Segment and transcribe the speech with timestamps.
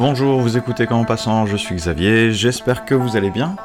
[0.00, 3.56] Bonjour, vous écoutez Comment Passant, je suis Xavier, j'espère que vous allez bien.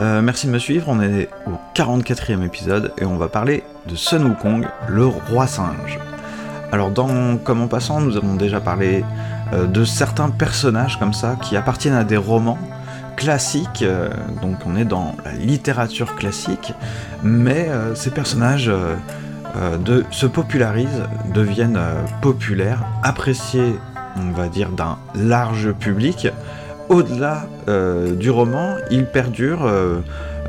[0.00, 3.96] Euh, merci de me suivre, on est au 44e épisode et on va parler de
[3.96, 5.98] Sun Wukong, le roi singe.
[6.70, 9.04] Alors dans Comment Passant, nous avons déjà parlé
[9.52, 12.58] euh, de certains personnages comme ça qui appartiennent à des romans
[13.16, 14.08] classiques, euh,
[14.40, 16.74] donc on est dans la littérature classique,
[17.24, 18.70] mais ces personnages
[20.12, 21.80] se popularisent, deviennent
[22.20, 23.74] populaires, appréciés
[24.16, 26.28] on va dire, d'un large public,
[26.88, 30.00] au-delà euh, du roman, il perdure euh,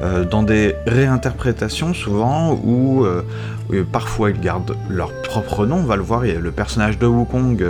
[0.02, 3.05] euh, dans des réinterprétations souvent où
[3.91, 5.77] parfois ils gardent leur propre nom.
[5.77, 7.63] On va le voir, le personnage de Wukong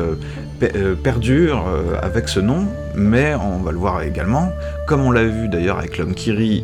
[1.03, 1.65] perdure
[2.01, 4.51] avec ce nom, mais on va le voir également,
[4.87, 6.63] comme on l'a vu d'ailleurs avec l'homme Kiri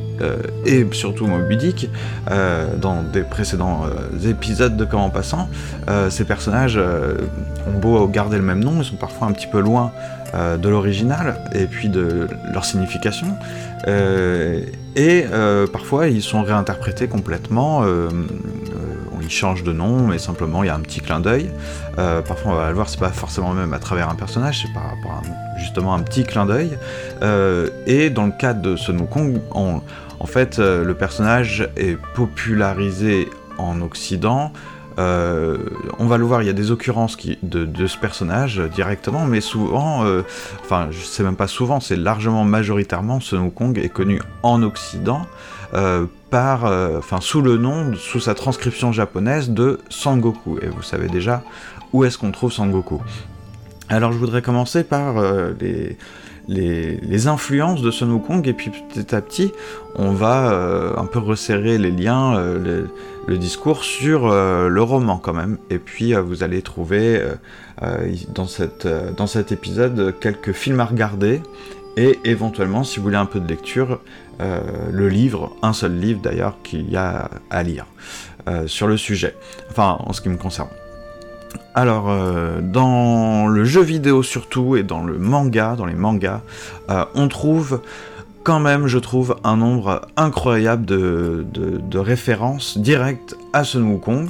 [0.66, 1.90] et surtout Moby Dick
[2.78, 3.82] dans des précédents
[4.26, 5.50] épisodes de Comment Passant,
[6.10, 9.92] ces personnages ont beau garder le même nom, ils sont parfois un petit peu loin
[10.36, 13.28] euh, de l'original et puis de leur signification.
[13.88, 14.62] Euh,
[14.96, 17.84] et euh, parfois ils sont réinterprétés complètement.
[19.22, 21.52] Ils changent de nom, mais simplement il y a un petit clin d'œil.
[21.96, 24.84] parfois on va le voir, c'est pas forcément même à travers un personnage, c'est par
[24.84, 26.78] rapport à justement un petit clin d'œil.
[27.88, 34.52] et dans le cadre de Sun Wukong, en fait, le personnage est popularisé en Occident
[35.00, 35.58] euh,
[35.98, 39.40] on va le voir, il y a des occurrences de, ce personnage euh, directement, mais
[39.40, 40.24] souvent, euh,
[40.62, 45.26] enfin, je sais même pas souvent, c'est largement majoritairement, Sun Wukong est connu en Occident
[46.32, 46.72] par,
[47.22, 50.58] sous le nom, sous sa transcription japonaise de Sangoku.
[50.64, 51.44] Et vous savez déjà
[51.94, 53.00] où est-ce qu'on trouve Sangoku.
[53.88, 55.24] Alors, je voudrais commencer par
[56.48, 59.52] les influences de Sun Wukong, et puis petit à petit,
[59.96, 62.34] on va un peu resserrer les liens,
[63.30, 65.58] le discours sur euh, le roman quand même.
[65.70, 67.22] Et puis vous allez trouver
[68.34, 71.42] dans, cette, dans cet épisode quelques films à regarder,
[71.96, 74.02] et éventuellement, si vous voulez un peu de lecture,
[74.40, 77.86] le livre, un seul livre d'ailleurs, qu'il y a à lire
[78.66, 79.36] sur le sujet,
[79.70, 80.70] enfin en ce qui me concerne.
[81.76, 86.42] Alors, euh, dans le jeu vidéo surtout, et dans le manga, dans les mangas,
[86.90, 87.82] euh, on trouve
[88.44, 94.30] quand même, je trouve, un nombre incroyable de, références directes à Sun Wukong,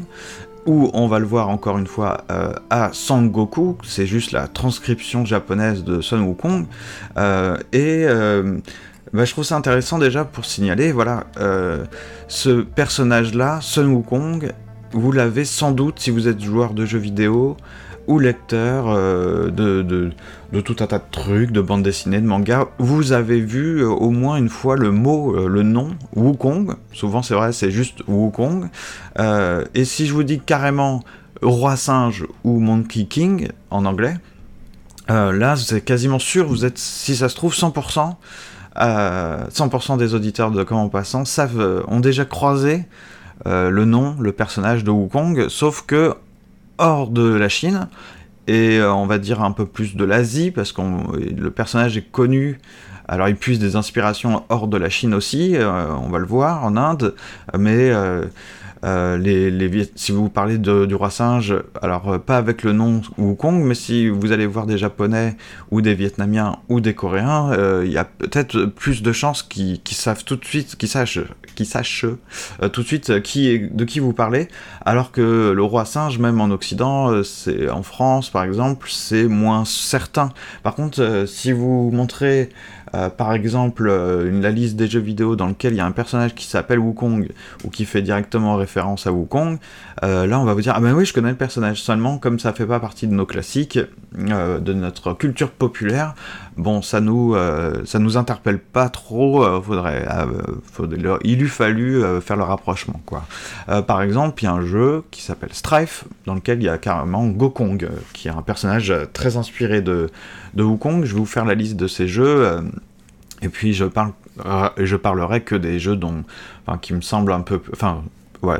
[0.66, 5.26] où on va le voir encore une fois euh, à Sangoku, c'est juste la transcription
[5.26, 6.66] japonaise de Sun Wukong,
[7.74, 8.06] et...
[9.12, 11.24] Bah, je trouve ça intéressant déjà pour signaler, voilà,
[12.28, 14.52] ce personnage-là, Sun Wukong,
[14.92, 17.58] vous l'avez sans doute si vous êtes joueur de jeux vidéo
[18.10, 23.12] ou lecteur euh, de, tout un tas de trucs, de bandes dessinées, de mangas, vous
[23.12, 26.76] avez vu euh, au moins une fois le mot, euh, le nom, Wukong.
[26.92, 28.68] Souvent c'est vrai, c'est juste Wukong.
[29.76, 31.04] et si je vous dis carrément
[31.44, 34.18] Roi Singe ou Monkey King en anglais,
[35.08, 38.16] là c'est quasiment sûr, vous êtes, si ça se trouve, 100%.
[38.76, 42.86] 100% des auditeurs de Comment Passant savent, ont déjà croisé
[43.46, 46.16] le nom, le personnage de Wukong, sauf que
[46.80, 47.88] hors de la Chine,
[48.48, 52.12] et euh, on va dire un peu plus de l'Asie, parce que le personnage est
[52.12, 52.60] connu,
[53.08, 56.64] alors il puise des inspirations hors de la Chine aussi, euh, on va le voir,
[56.64, 57.14] en Inde,
[57.58, 57.92] mais
[58.86, 63.62] euh, les, si vous parlez du roi singe, alors euh, pas avec le nom Wukong,
[63.64, 65.36] mais si vous allez voir des Japonais
[65.72, 69.82] ou des Vietnamiens ou des Coréens, euh, il y a peut-être plus de chances qu'ils
[69.92, 71.20] savent tout de suite, qu'ils sachent,
[71.56, 72.06] qu'ils sachent
[72.72, 74.48] tout de suite qui de qui vous parlez,
[74.86, 79.66] alors que le roi singe, même en Occident, c'est en France par exemple, c'est moins
[79.66, 80.32] certain.
[80.64, 82.50] Par contre, si vous montrez
[82.96, 85.92] euh, par exemple, euh, la liste des jeux vidéo dans lequel il y a un
[85.92, 87.28] personnage qui s'appelle Wukong
[87.64, 89.58] ou qui fait directement référence à Wukong,
[90.04, 92.40] euh, là on va vous dire ah ben oui je connais le personnage seulement comme
[92.40, 93.80] ça fait pas partie de nos classiques,
[94.14, 96.16] de notre culture populaire.
[96.58, 97.36] Bon ça nous
[97.86, 99.46] ça nous interpelle pas trop.
[101.24, 103.26] il eût fallu faire le rapprochement quoi.
[103.84, 106.78] par exemple il y a un jeu qui s'appelle Strife dans lequel il y a
[106.78, 110.10] carrément Gokong qui est un personnage très inspiré de
[110.56, 111.06] de Wukong.
[111.06, 112.62] Je vais vous faire la liste de ces jeux.
[113.42, 114.12] Et puis je parle,
[114.46, 116.24] euh, je parlerai que des jeux dont,
[116.66, 118.04] enfin, qui me semblent un peu, enfin,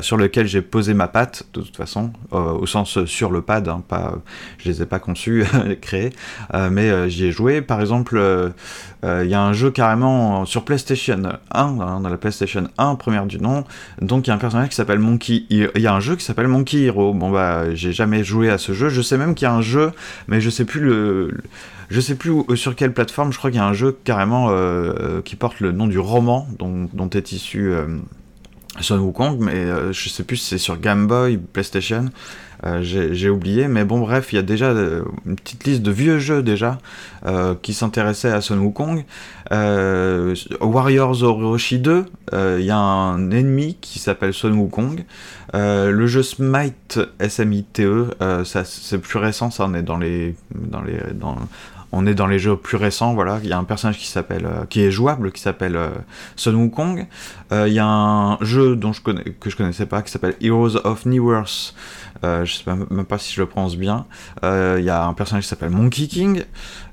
[0.02, 3.66] sur lequel j'ai posé ma patte, de toute façon, euh, au sens sur le pad,
[3.66, 4.18] hein, pas,
[4.58, 5.44] je les ai pas conçus,
[5.80, 6.12] créés,
[6.52, 7.62] euh, mais j'y ai joué.
[7.62, 8.20] Par exemple,
[9.02, 13.24] il y a un jeu carrément sur PlayStation 1, hein, dans la PlayStation 1, première
[13.24, 13.64] du nom,
[14.02, 16.24] donc il y a un personnage qui s'appelle Monkey Il y a un jeu qui
[16.24, 17.14] s'appelle Monkey Hero.
[17.14, 19.62] Bon bah, j'ai jamais joué à ce jeu, je sais même qu'il y a un
[19.62, 19.92] jeu,
[20.28, 21.38] mais je sais plus le...
[21.90, 24.50] je sais plus sur quelle plateforme, je crois qu'il y a un jeu carrément
[25.24, 27.72] qui porte le nom du roman dont, est issu
[28.80, 32.10] Son Wukong, mais je sais plus si c'est sur Game Boy, PlayStation.
[32.66, 35.90] Euh, j'ai oublié, mais bon, bref, il y a déjà euh, une petite liste de
[35.90, 36.78] vieux jeux déjà
[37.24, 39.04] euh, qui s'intéressaient à Sun Wukong.
[40.60, 45.04] Warriors Orochi 2, il y a un ennemi qui s'appelle Sun Wukong.
[45.54, 47.82] le jeu Smite SMITE,
[48.64, 51.36] c'est plus récent, ça on est dans les, dans les, dans,
[51.92, 53.40] on est dans les jeux plus récents, voilà.
[53.42, 55.90] Il y a un personnage qui s'appelle, euh, qui est jouable, qui s'appelle euh,
[56.36, 57.06] Sun Wukong.
[57.52, 60.36] Euh, il y a un jeu dont je connais, que je connaissais pas, qui s'appelle
[60.40, 61.04] Heroes of
[62.22, 62.46] Newerth.
[62.46, 64.06] je sais même pas si je le prononce bien.
[64.42, 66.44] Il y a un personnage qui s'appelle Monkey King.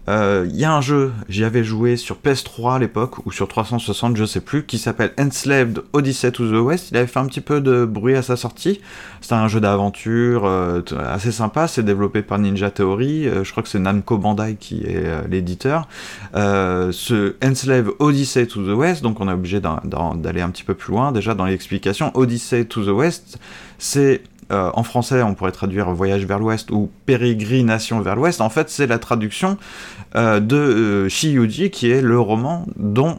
[0.09, 3.49] Il euh, y a un jeu, j'y avais joué sur PS3 à l'époque, ou sur
[3.49, 6.91] 360, je sais plus, qui s'appelle Enslaved Odyssey to the West.
[6.91, 8.79] Il avait fait un petit peu de bruit à sa sortie.
[9.19, 13.27] C'est un jeu d'aventure euh, assez sympa, c'est développé par Ninja Theory.
[13.27, 15.89] Euh, je crois que c'est Namco Bandai qui est l'éditeur.
[16.33, 20.93] ce Enslaved Odyssey to the West, donc on est obligé d'aller un petit peu plus
[20.93, 22.15] loin déjà dans l'explication.
[22.15, 23.39] Odyssey to the West,
[23.77, 24.21] c'est
[24.51, 28.41] euh, en français, on pourrait traduire Voyage vers l'Ouest ou Pérégrination vers l'Ouest.
[28.41, 29.57] En fait, c'est la traduction
[30.15, 33.17] euh, de euh, Shiyuji, qui est le roman dont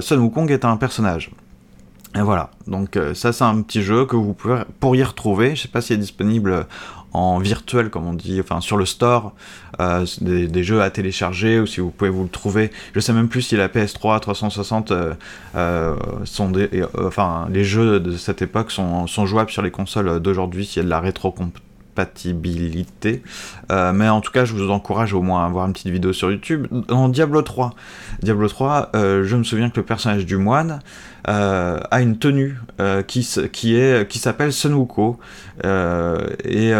[0.00, 1.30] Sun Wukong est un personnage.
[2.14, 4.34] Et voilà, donc ça c'est un petit jeu que vous
[4.80, 6.66] pourriez retrouver, je sais pas s'il est disponible
[7.16, 9.32] en virtuel, comme on dit, enfin sur le store,
[9.80, 12.70] euh, des, jeux à télécharger ou si vous pouvez vous le trouver.
[12.94, 15.14] Je sais même plus si la PS3 360 euh,
[15.54, 20.66] euh, sont des, enfin les jeux de cette époque sont, jouables sur les consoles d'aujourd'hui
[20.66, 23.22] s'il y a de la rétrocompatibilité.
[23.70, 26.30] mais en tout cas, je vous encourage au moins à voir une petite vidéo sur
[26.30, 26.66] YouTube.
[26.88, 27.72] Dans Diablo 3,
[28.22, 30.80] Diablo 3, je me souviens que le personnage du moine
[31.28, 35.18] euh, a une tenue euh, qui, qui, est, qui s'appelle Sunwuko.
[35.64, 36.72] Euh, et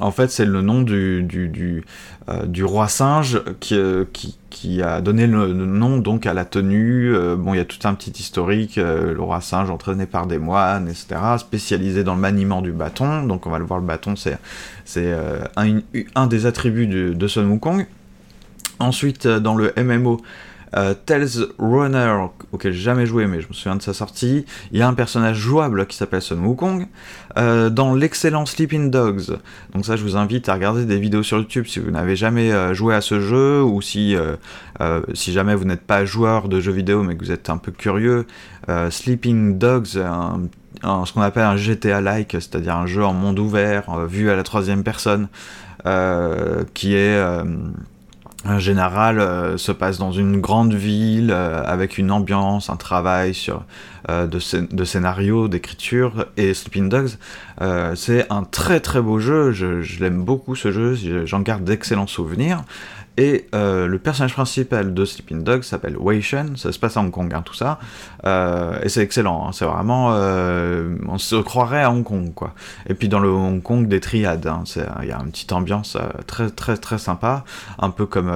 [0.00, 3.78] en fait, c'est le nom du, du, roi singe qui,
[4.12, 7.14] qui, qui, a donné le, nom donc à la tenue.
[7.36, 8.76] bon, il y a tout un petit historique.
[8.76, 11.20] le roi singe entraîné par des moines, etc.
[11.38, 13.22] Spécialisé dans le maniement du bâton.
[13.22, 14.36] Donc, on va le voir, le bâton, c'est
[15.56, 17.86] un, des attributs de Sun Wukong.
[18.80, 20.20] Ensuite, dans le MMO,
[20.76, 21.28] euh, Tales
[21.58, 24.44] Runner, auquel j'ai jamais joué, mais je me souviens de sa sortie.
[24.72, 26.86] Il y a un personnage jouable qui s'appelle Sun Wukong.
[27.36, 29.38] Euh, dans l'excellent Sleeping Dogs,
[29.72, 32.52] donc ça je vous invite à regarder des vidéos sur YouTube si vous n'avez jamais
[32.52, 34.16] euh, joué à ce jeu, ou si,
[35.14, 37.72] si jamais vous n'êtes pas joueur de jeux vidéo mais que vous êtes un peu
[37.72, 38.26] curieux.
[38.90, 44.36] Sleeping Dogs, ce qu'on appelle un GTA-like, c'est-à-dire un jeu en monde ouvert, vu à
[44.36, 45.28] la troisième personne,
[46.74, 47.44] qui est
[48.44, 53.34] en général euh, se passe dans une grande ville euh, avec une ambiance, un travail
[53.34, 53.64] sur,
[54.10, 57.16] euh, de, scénario, d'écriture et Sleeping Dogs.
[57.94, 60.94] c'est un très très beau jeu, je, je l'aime beaucoup ce jeu,
[61.24, 62.62] j'en garde d'excellents souvenirs.
[63.16, 67.00] Et euh, le personnage principal de Sleeping Dogs s'appelle Wei Shen, ça se passe à
[67.00, 67.78] Hong Kong, hein, tout ça.
[68.26, 70.14] Euh, et c'est excellent, hein, c'est vraiment.
[70.14, 72.54] Euh, on se croirait à Hong Kong, quoi.
[72.88, 74.64] Et puis dans le Hong Kong des triades, hein,
[75.02, 75.96] il y a une petite ambiance
[76.26, 77.44] très très très sympa,
[77.78, 78.32] un peu comme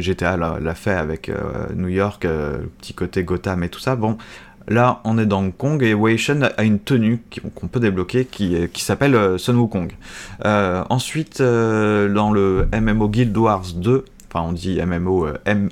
[0.00, 1.30] GTA l'a fait avec
[1.76, 3.96] New York, le petit côté Gotham et tout ça.
[3.96, 4.16] Bon,
[4.68, 7.20] Là, on est dans Hong Kong et Wei Shen a une tenue
[7.56, 9.90] qu'on peut débloquer qui, qui s'appelle Sun Wukong.
[10.44, 15.68] Ensuite, dans le MMO Guild Wars 2, enfin on dit MMO, euh,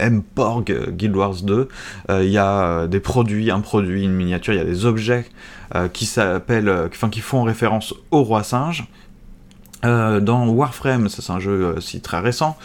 [0.00, 1.68] MPORG euh, Guild Wars 2,
[2.10, 5.26] euh, il y a des produits, un produit, une miniature, il y a des objets
[5.92, 8.86] qui s'appellent, enfin qui font référence au roi singe.
[9.82, 12.56] Dans Warframe, ça c'est un jeu aussi très récent,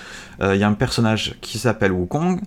[0.42, 2.42] il y a un personnage qui s'appelle Wukong.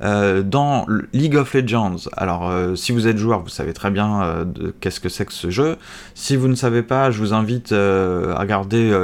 [0.00, 4.46] dans League of Legends, alors si vous êtes joueur, vous savez très bien
[4.80, 5.78] qu'est-ce que c'est que ce jeu.
[6.14, 8.94] Si vous ne savez pas, je vous invite à regarder,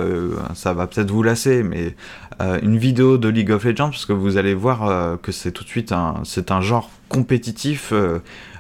[0.55, 1.95] ça va peut-être vous lasser, mais
[2.43, 5.53] euh, une vidéo de League of Legends parce que vous allez voir euh, que c'est
[5.53, 7.93] tout de suite un, un genre compétitif.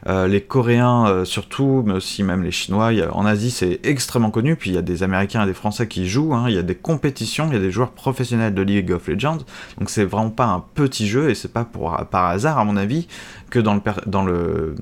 [0.06, 2.92] Euh, les Coréens surtout, mais aussi même les Chinois.
[3.12, 4.56] en Asie, c'est extrêmement connu.
[4.56, 6.34] Puis il y a des Américains et des Français qui jouent.
[6.34, 6.46] Hein.
[6.48, 9.38] Il y a des compétitions, il y a des joueurs professionnels de League of Legends.
[9.78, 12.76] Donc c'est vraiment pas un petit jeu et c'est pas pour, par hasard, à mon
[12.76, 13.08] avis,
[13.50, 14.74] que dans le, dans le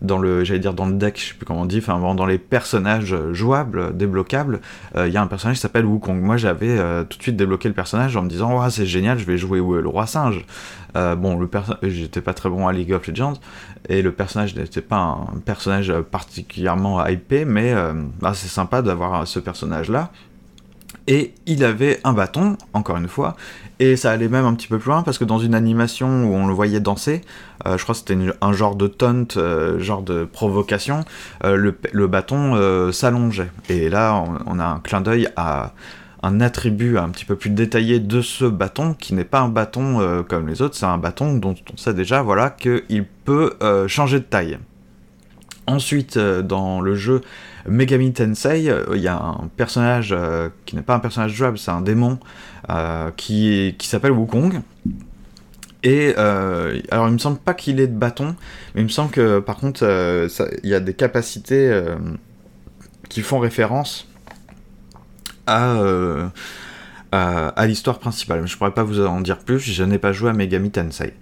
[0.00, 2.26] dans le, j'allais dire dans le deck, je sais plus comment on dit, enfin dans
[2.26, 4.60] les personnages jouables, débloquables,
[4.96, 6.20] euh, il y a un personnage qui s'appelle Wukong.
[6.20, 9.24] Moi j'avais euh, tout de suite débloqué le personnage en me disant c'est génial, je
[9.24, 10.44] vais jouer le roi singe.
[10.96, 11.48] Euh, bon, le
[11.82, 13.34] j'étais pas très bon à League of Legends
[13.88, 17.74] et le personnage n'était pas un personnage particulièrement hypé, mais
[18.34, 20.10] c'est sympa d'avoir ce personnage là
[21.08, 23.34] et il avait un bâton, encore une fois,
[23.78, 26.34] et ça allait même un petit peu plus loin parce que dans une animation où
[26.34, 27.22] on le voyait danser,
[27.76, 31.04] je crois que c'était un genre de taunt, euh, genre de provocation,
[31.44, 33.50] euh, le, bâton s'allongeait.
[33.68, 35.72] Et là, on, a un clin d'œil à
[36.22, 40.24] un attribut un petit peu plus détaillé de ce bâton qui n'est pas un bâton
[40.28, 43.52] comme les autres, c'est un bâton dont on sait déjà voilà qu'il peut
[43.86, 44.58] changer de taille.
[45.66, 47.20] Ensuite, dans le jeu
[47.68, 50.16] Megami Tensei, il y a un personnage
[50.66, 52.18] qui n'est pas un personnage jouable, c'est un démon
[53.16, 54.62] qui, qui s'appelle Wukong.
[55.82, 58.34] Et alors, il me semble pas qu'il ait de bâton,
[58.74, 59.84] mais il me semble que par contre,
[60.62, 61.82] il y a des capacités
[63.08, 64.08] qui font référence
[65.46, 66.32] à,
[67.66, 68.46] l'histoire principale.
[68.46, 71.14] Je pourrais pas vous en dire plus, je n'ai pas joué à Megami Tensei.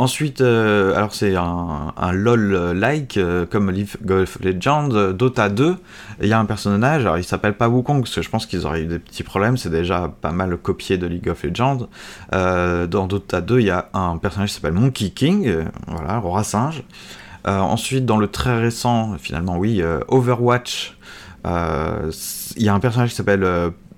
[0.00, 5.76] Ensuite, euh, alors c'est un, LOL-like, euh, comme League of Legends, Dota 2,
[6.22, 8.64] il y a un personnage, alors il s'appelle pas Wukong, parce que je pense qu'ils
[8.64, 11.90] auraient eu des petits problèmes, c'est déjà pas mal copié de League of Legends.
[12.34, 15.54] Euh, dans Dota 2, il y a un personnage qui s'appelle Monkey King,
[15.86, 16.82] voilà, roi singe.
[17.44, 20.96] ensuite, dans le très récent, finalement oui, Overwatch,
[21.44, 23.44] il y a un personnage qui s'appelle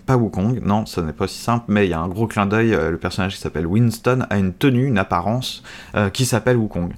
[0.07, 2.47] pas Wukong, non, ce n'est pas aussi simple, mais il y a un gros clin
[2.47, 5.63] d'œil, euh, le personnage qui s'appelle Winston a une tenue, une apparence
[5.95, 6.93] euh, qui s'appelle Wukong.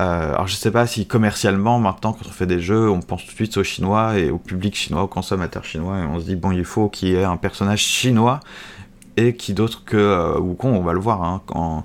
[0.00, 3.24] Euh, alors je sais pas si commercialement, maintenant quand on fait des jeux, on pense
[3.24, 6.24] tout de suite aux Chinois et au public chinois, aux consommateurs chinois, et on se
[6.24, 8.40] dit bon il faut qu'il y ait un personnage chinois,
[9.16, 11.84] et qui d'autre que Wukong, on va le voir, hein, quand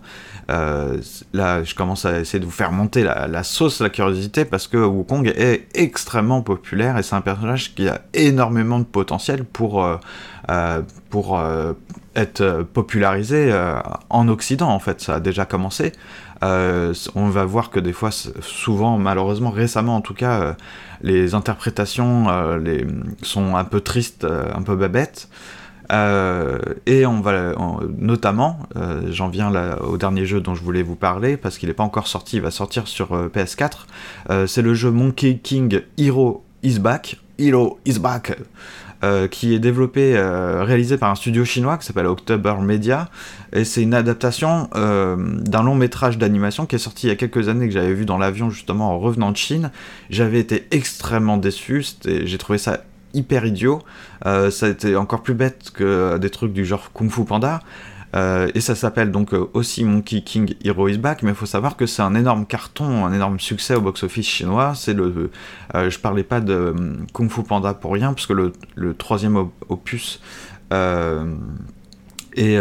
[0.52, 0.98] euh,
[1.34, 4.78] là, je commence à essayer de vous faire monter la, sauce, la curiosité, parce que
[4.78, 9.98] Wukong est extrêmement populaire et c'est un personnage qui a énormément de potentiel pour, euh,
[10.50, 11.42] euh, pour
[12.16, 13.54] être popularisé
[14.10, 15.02] en Occident, en fait.
[15.02, 15.94] Ça a déjà commencé.
[16.42, 20.56] on va voir que des fois, souvent, malheureusement, récemment en tout cas,
[21.02, 22.28] les interprétations
[23.22, 25.30] sont un peu tristes, un peu babettes.
[25.94, 26.58] Euh,
[26.88, 27.54] et on va
[27.98, 31.76] notamment, euh, j'en viens au dernier jeu dont je voulais vous parler parce qu'il n'est
[31.76, 34.48] pas encore sorti, il va sortir sur euh, PS4.
[34.48, 37.18] c'est le jeu Monkey King Hero Is Back.
[37.38, 38.38] Hero Is Back.
[39.32, 43.10] qui est développé, réalisé par un studio chinois qui s'appelle October Media,
[43.52, 47.50] et c'est une adaptation d'un long métrage d'animation qui est sorti il y a quelques
[47.50, 49.72] années que j'avais vu dans l'avion justement en revenant de Chine.
[50.10, 52.80] J'avais été extrêmement déçu, j'ai trouvé ça
[53.14, 53.82] hyper idiot.
[54.26, 57.62] Euh, ça a été encore plus bête que des trucs du genre Kung Fu Panda.
[58.16, 61.48] Euh, et ça s'appelle donc euh, aussi Monkey King Hero is Back, mais il faut
[61.48, 64.74] savoir que c'est un énorme carton, un énorme succès au box-office chinois.
[64.76, 65.32] C'est le,
[65.74, 66.76] je parlais pas de
[67.14, 70.22] Kung Fu Panda pour rien, puisque le, le troisième opus
[70.72, 72.58] est,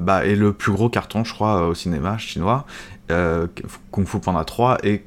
[0.00, 2.64] bah, est, le plus gros carton, je crois, au cinéma chinois.
[3.10, 5.04] Kung Fu Panda 3 et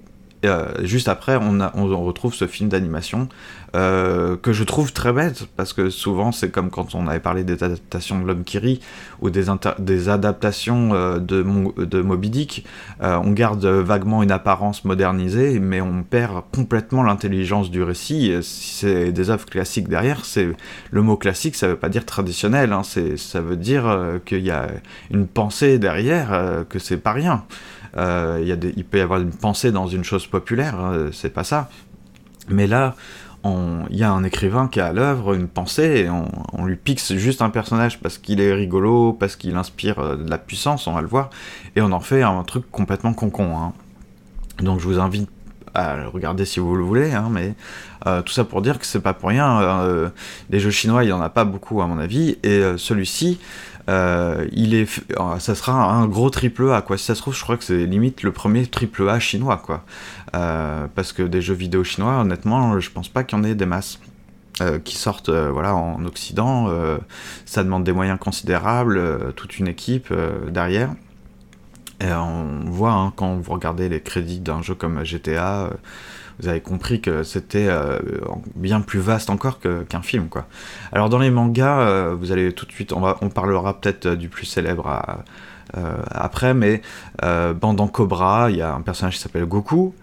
[0.84, 3.30] juste après, on, retrouve ce film d'animation
[3.76, 7.44] euh, que je trouve très bête, parce que souvent c'est comme quand on avait parlé
[7.44, 8.80] des adaptations de l'homme qui rit,
[9.22, 9.50] ou des,
[10.10, 11.46] adaptations euh, de,
[11.84, 12.66] de, Moby Dick,
[13.02, 18.34] euh, on garde vaguement une apparence modernisée, mais on perd complètement l'intelligence du récit.
[18.42, 20.48] Si c'est des œuvres classiques derrière, c'est
[20.92, 24.68] le mot classique, ça veut pas dire traditionnel, hein, ça veut dire qu'il y a
[25.12, 27.44] une pensée derrière, que c'est pas rien.
[27.98, 31.70] il peut y avoir une pensée dans une chose populaire, hein, c'est pas ça.
[32.50, 32.96] Mais là,
[33.90, 37.02] il y a un écrivain qui a à l'œuvre une pensée et on, lui pique
[37.14, 40.94] juste un personnage parce qu'il est rigolo, parce qu'il inspire euh, de la puissance, on
[40.94, 41.30] va le voir,
[41.76, 43.58] et on en fait un truc complètement concon.
[43.58, 43.74] Hein.
[44.60, 45.30] Donc je vous invite
[45.74, 47.54] à le regarder si vous le voulez, hein, mais
[48.06, 49.62] euh, tout ça pour dire que c'est pas pour rien.
[49.62, 50.10] Euh,
[50.50, 53.40] les jeux chinois, il y en a pas beaucoup à mon avis, et celui-ci,
[53.88, 54.90] il est,
[55.40, 56.98] ça sera un gros triple A quoi.
[56.98, 59.84] Si ça se trouve, je crois que c'est limite le premier triple A chinois quoi.
[60.36, 63.56] Euh, parce que des jeux vidéo chinois, honnêtement, je pense pas qu'il y en ait
[63.56, 64.00] des masses.
[64.60, 66.68] Euh, qui sortent euh, voilà, en Occident,
[67.46, 70.12] ça demande des moyens considérables, toute une équipe
[70.50, 70.90] derrière.
[72.00, 75.72] Et on voit hein, quand vous regardez les crédits d'un jeu comme GTA,
[76.40, 77.68] vous avez compris que c'était
[78.56, 80.30] bien plus vaste encore qu'un film.
[80.30, 80.46] Quoi.
[80.92, 84.46] Alors dans les mangas, vous allez tout de suite, on, va, parlera peut-être du plus
[84.46, 85.24] célèbre
[85.74, 86.84] après, mais
[87.60, 89.96] pendant Cobra, il y a un personnage qui s'appelle Goku.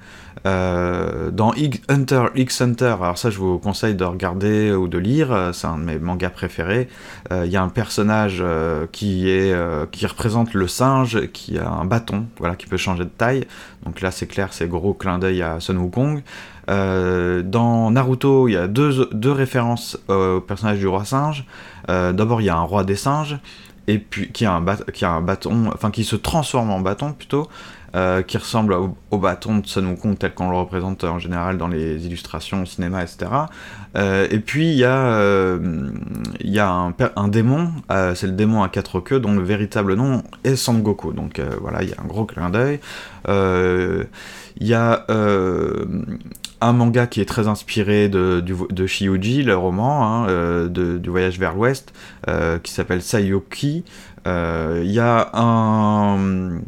[0.47, 1.53] Euh, dans
[1.89, 5.67] Hunter X Hunter, alors ça je vous conseille de regarder ou de lire, euh, c'est
[5.67, 6.89] un de mes mangas préférés.
[7.33, 8.45] Euh, il y a un personnage
[8.93, 9.55] qui est
[9.91, 13.47] qui représente le singe, qui a un bâton, voilà, qui peut changer de taille.
[13.87, 16.23] Donc là c'est clair, c'est gros clin d'œil à Sun Wukong.
[16.69, 21.45] dans Naruto, il y a deux, deux références au personnage du roi singe.
[21.89, 23.39] D'abord, il y a un roi des singes,
[23.87, 27.13] et puis qui a un, qui a un bâton, enfin qui se transforme en bâton
[27.13, 27.49] plutôt,
[27.95, 28.75] euh, qui ressemble
[29.13, 33.05] au, bâton de Sun tel qu'on le représente en général dans les illustrations au cinéma,
[33.05, 33.31] etc.
[33.97, 35.91] Euh, et puis il y a, euh,
[36.43, 37.71] un, démon,
[38.17, 41.13] c'est le démon à quatre queues, dont le véritable nom est Sangoku.
[41.13, 42.81] Donc voilà, il y a un gros clin d'œil.
[43.29, 45.07] Il y a
[46.61, 51.55] un manga qui est très inspiré de, de Shiuji, le roman hein, du voyage vers
[51.55, 51.93] l'ouest,
[52.65, 53.85] qui s'appelle Sayoki.
[54.27, 56.59] Il y a un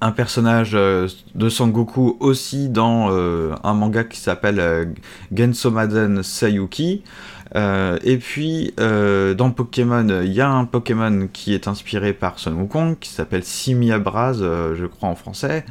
[0.00, 4.94] un personnage de Sangoku aussi dans un manga qui s'appelle
[5.32, 7.02] Gensomaden Sayuki.
[7.54, 12.38] Euh, et puis, euh, dans Pokémon, il y a un Pokémon qui est inspiré par
[12.38, 15.64] Sun Wukong, qui s'appelle Simiabraz, euh, je crois en français.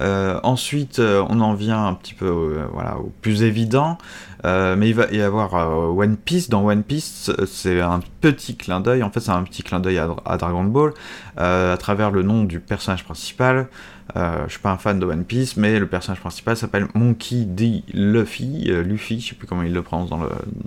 [0.00, 3.98] Ensuite, on en vient un petit peu voilà, au plus évident,
[4.44, 5.54] mais il va y avoir
[5.96, 6.48] One Piece.
[6.48, 9.98] Dans One Piece, c'est un petit clin d'œil, en fait, c'est un petit clin d'œil
[9.98, 10.92] à, Dragon Ball,
[11.36, 13.68] à travers le nom du personnage principal.
[14.16, 17.44] Euh, je suis pas un fan de One Piece, mais le personnage principal s'appelle Monkey
[17.44, 17.82] D.
[17.92, 20.10] Luffy, euh, Luffy, je sais plus comment il le prononce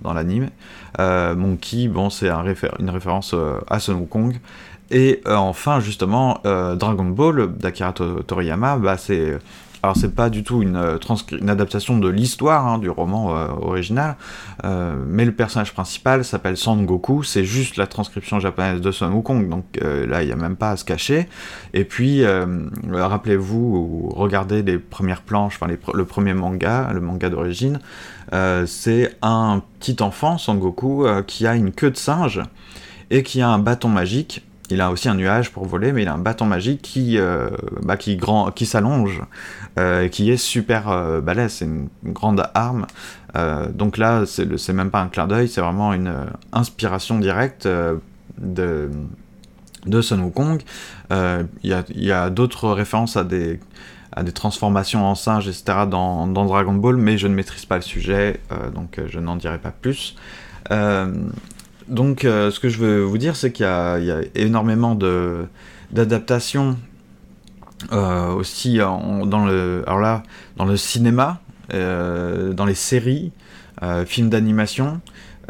[0.02, 0.50] dans l'anime.
[1.00, 2.44] Euh, Monkey, bon, c'est un
[2.80, 3.36] une référence
[3.70, 4.36] à Son Wukong.
[4.94, 9.40] Et enfin, justement, Dragon Ball d'Akira Toriyama, bah, c'est
[9.84, 10.98] alors c'est pas du tout une, euh,
[11.50, 14.16] adaptation de l'histoire hein, du roman euh, original,
[14.64, 19.50] euh, mais le personnage principal s'appelle Sangoku, c'est juste la transcription japonaise de Son Wukong,
[19.50, 21.28] donc là il n'y a même pas à se cacher.
[21.74, 22.24] Et puis
[22.90, 27.80] rappelez-vous, regardez les premières planches, enfin le premier manga, le manga d'origine,
[28.66, 32.42] c'est un petit enfant, Sangoku, qui a une queue de singe
[33.10, 36.08] et qui a un bâton magique il a aussi un nuage pour voler, mais il
[36.08, 37.50] a un bâton magique qui, euh,
[37.82, 38.20] bah, qui,
[38.56, 39.22] qui s'allonge,
[39.78, 42.88] euh, qui est super euh, balèze, c'est une, grande arme.
[43.74, 46.14] donc là, c'est même pas un clin d'œil, c'est vraiment une
[46.52, 47.68] inspiration directe
[48.38, 48.90] de,
[49.86, 50.62] de Sun Wukong.
[51.12, 53.60] Il y a, d'autres références à des,
[54.12, 55.86] à des transformations en singe, etc.
[55.90, 58.40] Dans, Dragon Ball, mais je ne maîtrise pas le sujet,
[58.74, 60.16] donc je n'en dirai pas plus.
[61.88, 64.96] Donc, euh, ce que je veux vous dire, c'est qu'il y, a énormément
[65.92, 66.78] d'adaptations
[67.92, 70.24] euh, aussi dans le, alors là,
[70.58, 71.42] dans le cinéma,
[71.74, 73.32] euh, dans les séries,
[74.06, 75.02] films d'animation,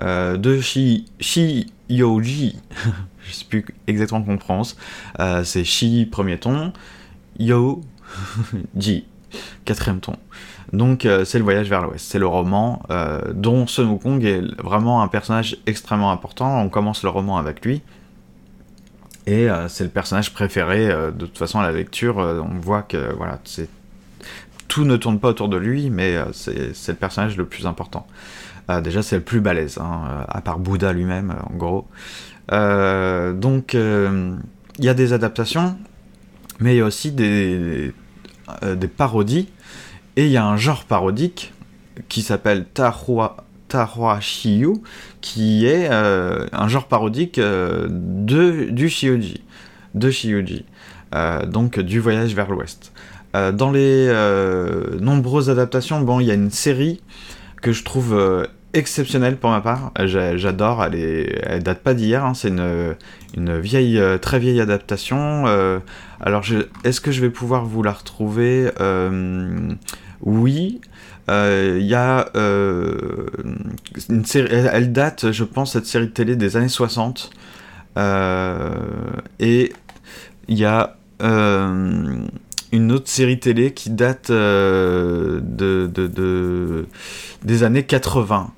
[0.01, 2.57] de Shi, Shi Yoji,
[3.27, 4.75] je sais plus exactement comment on prononce,
[5.43, 6.73] c'est Shi premier ton,
[7.37, 7.81] Yo
[8.77, 9.05] Ji
[9.65, 10.15] quatrième ton.
[10.73, 14.41] Donc euh, c'est le voyage vers l'ouest, c'est le roman euh, dont Sun Wukong est
[14.59, 16.61] vraiment un personnage extrêmement important.
[16.61, 17.83] On commence le roman avec lui.
[19.27, 22.17] Et euh, c'est le personnage préféré de toute façon à la lecture.
[22.17, 23.39] on voit que voilà,
[24.67, 28.07] tout ne tourne pas autour de lui, mais c'est le personnage le plus important.
[28.83, 31.87] déjà c'est le plus balèze, hein, à part Bouddha lui-même en gros.
[32.49, 35.77] donc il y a des adaptations,
[36.59, 37.93] mais il y a aussi des,
[38.63, 39.49] des parodies
[40.15, 41.53] et il y a un genre parodique
[42.09, 43.35] qui s'appelle Tahua,
[44.19, 44.73] Shiyu,
[45.21, 49.43] qui est euh, un genre parodique euh, de, du Shioji,
[49.95, 50.11] de
[51.15, 52.91] euh, donc du voyage vers l'ouest.
[53.33, 54.11] dans les
[54.99, 57.01] nombreuses adaptations, bon, il y a une série
[57.61, 58.15] que je trouve
[58.73, 59.91] exceptionnelle pour ma part.
[60.05, 65.45] J'adore, elle, date pas d'hier, hein, c'est une, vieille, très vieille adaptation.
[66.21, 66.43] alors,
[66.83, 68.71] est-ce que je vais pouvoir vous la retrouver
[70.25, 70.79] oui,
[71.29, 73.27] euh, il y a euh,
[74.09, 77.29] une série, elle date, je pense, cette série de télé des années 60.
[77.97, 78.71] Euh,
[79.39, 79.73] et
[80.47, 85.41] il y a une autre série télé qui date de,
[87.43, 88.51] des années 80.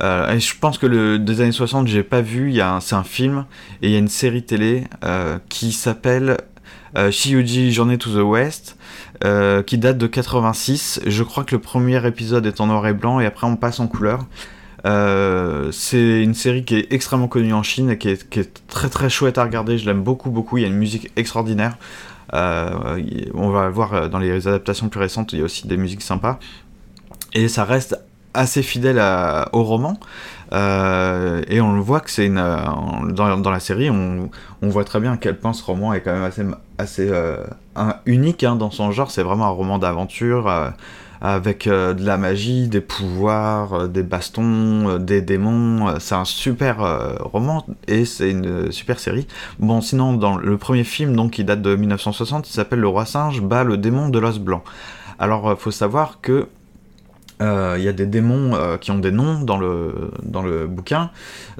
[0.00, 2.58] Et je pense que des années 60, j'ai pas vu.
[2.80, 3.44] C'est un film
[3.82, 4.84] et il y a une série télé
[5.48, 6.38] qui s'appelle
[7.10, 8.76] Shiuji Journey to the West.
[9.22, 11.02] Euh, qui date de 86.
[11.06, 13.78] Je crois que le premier épisode est en noir et blanc et après on passe
[13.78, 14.24] en couleur.
[14.86, 19.10] Euh, c'est une série qui est extrêmement connue en Chine et qui est, très très
[19.10, 19.76] chouette à regarder.
[19.76, 20.56] Je l'aime beaucoup beaucoup.
[20.56, 21.76] Il y a une musique extraordinaire.
[22.32, 26.02] Euh, on va voir dans les adaptations plus récentes, il y a aussi des musiques
[26.02, 26.38] sympas.
[27.34, 28.00] Et ça reste
[28.34, 29.02] assez fidèle
[29.52, 29.98] au roman.
[30.52, 34.30] et on le voit que c'est une dans, dans, la série, on,
[34.62, 36.44] voit très bien à quel point ce roman est quand même assez
[36.78, 37.10] assez
[38.06, 39.10] unique hein, dans son genre.
[39.10, 40.70] C'est vraiment un roman d'aventure euh,
[41.20, 45.98] avec euh, de la magie, des pouvoirs, euh, des bastons, des démons.
[45.98, 46.78] C'est un super
[47.20, 49.26] roman et c'est une super série.
[49.58, 53.06] Bon, sinon, dans le premier film, donc qui date de 1960, il s'appelle Le Roi
[53.06, 54.62] Singe bat le démon de l'os blanc.
[55.18, 56.48] Alors, faut savoir que
[57.40, 61.10] il y a des démons qui ont des noms dans le, dans le bouquin,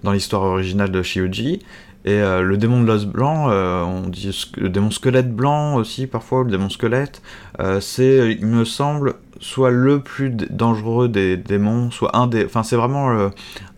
[0.03, 1.61] dans l'histoire originale de Shioji,
[2.05, 6.07] et euh, le démon de l'os blanc, euh, on dit le démon squelette blanc aussi
[6.07, 7.21] parfois, le démon squelette,
[7.61, 12.63] euh, c'est, il me semble, soit le plus dangereux des démons, soit un des, enfin
[12.63, 13.31] c'est vraiment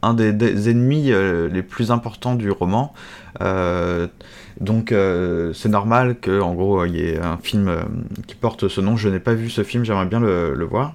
[0.03, 1.12] un des, ennemis
[1.53, 2.95] les plus importants du roman.
[4.61, 4.95] donc
[5.55, 7.73] c'est normal que, en gros, il y ait un film
[8.27, 8.97] qui porte ce nom.
[8.97, 10.95] Je n'ai pas vu ce film, j'aimerais bien le voir.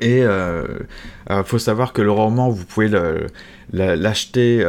[0.00, 0.24] Et
[1.28, 2.90] il faut savoir que le roman, vous pouvez
[3.72, 4.64] l'acheter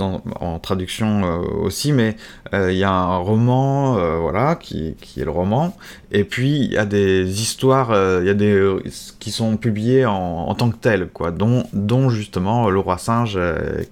[0.00, 2.16] en traduction aussi, mais
[2.52, 5.76] il y a un roman, voilà, qui, est le roman,
[6.10, 8.76] et puis il y a des histoires, il y a des
[9.20, 13.38] qui sont publiées en, tant que telles, quoi, dont, justement le roi singe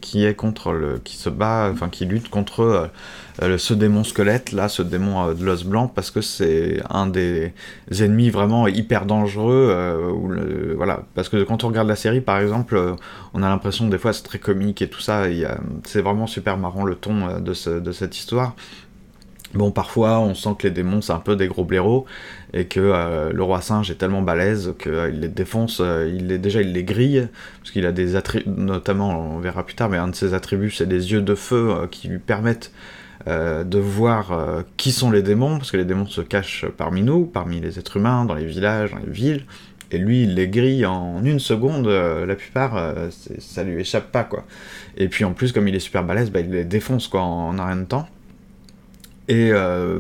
[0.01, 2.91] qui est contre le, qui se bat, enfin qui lutte contre
[3.43, 7.07] euh, ce démon squelette, là, ce démon euh, de l'os blanc, parce que c'est un
[7.07, 7.53] des
[8.01, 9.69] ennemis vraiment hyper dangereux.
[9.71, 12.97] Euh, voilà, parce que quand on regarde la par exemple,
[13.35, 15.25] on a l'impression des fois c'est très comique et tout ça.
[15.85, 17.53] C'est vraiment super marrant le ton de,
[17.93, 18.55] cette histoire.
[19.55, 22.05] Bon, parfois, on sent que les démons, c'est un peu des gros blaireaux,
[22.53, 26.73] et que le roi singe est tellement balèze qu'il les défonce, il les, déjà il
[26.75, 27.29] les grille,
[27.61, 30.71] parce qu'il a des attributs, notamment, on verra plus tard, mais un de ses attributs,
[30.71, 32.73] c'est des yeux de feu qui lui permettent
[33.27, 37.03] euh, de voir euh, qui sont les démons, parce que les démons se cachent parmi
[37.03, 39.45] nous, parmi les êtres humains, dans les villages, dans les villes,
[39.91, 42.95] et lui, il les grille en une seconde, euh, la plupart,
[43.39, 44.45] ça lui échappe pas, quoi.
[44.97, 47.59] Et puis en plus, comme il est super balèze, bah, il les défonce, quoi, en,
[47.59, 48.09] un rien de temps.
[49.29, 49.51] Et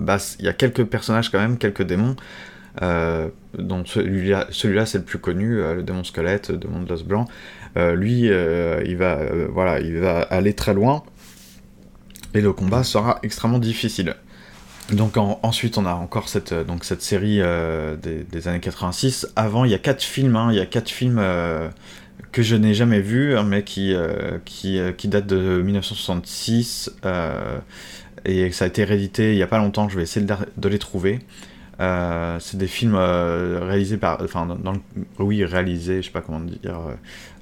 [0.00, 2.16] bah, il y a quelques personnages quand même, quelques démons,
[2.80, 7.26] dont celui-là, celui c'est le plus connu, le démon squelette, le démon de l'os blanc.
[7.76, 11.02] lui, il va aller très loin,
[12.34, 14.14] et le combat sera extrêmement difficile.
[14.92, 19.28] Donc ensuite on a encore cette, euh, donc, cette série euh, des, années 86.
[19.36, 20.48] Avant il y a quatre films, hein.
[20.50, 21.68] il y a quatre films euh,
[22.32, 23.94] que je n'ai jamais vus, hein, mais qui,
[24.44, 26.90] qui, datent de 1966
[28.24, 29.88] et ça a été réédité il n'y a pas longtemps.
[29.88, 31.20] Je vais essayer de, les trouver.
[31.78, 34.74] c'est des films réalisés par, enfin dans,
[35.18, 36.80] oui réalisés, je sais pas comment dire,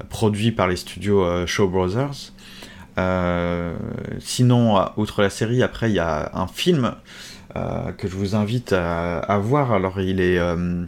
[0.09, 2.33] produits par les studios Show Brothers.
[4.21, 6.95] Sinon, outre la série, après, il y a un film
[7.97, 9.73] que je vous invite à, voir.
[9.73, 10.39] Alors, il est.
[10.39, 10.85] Euh,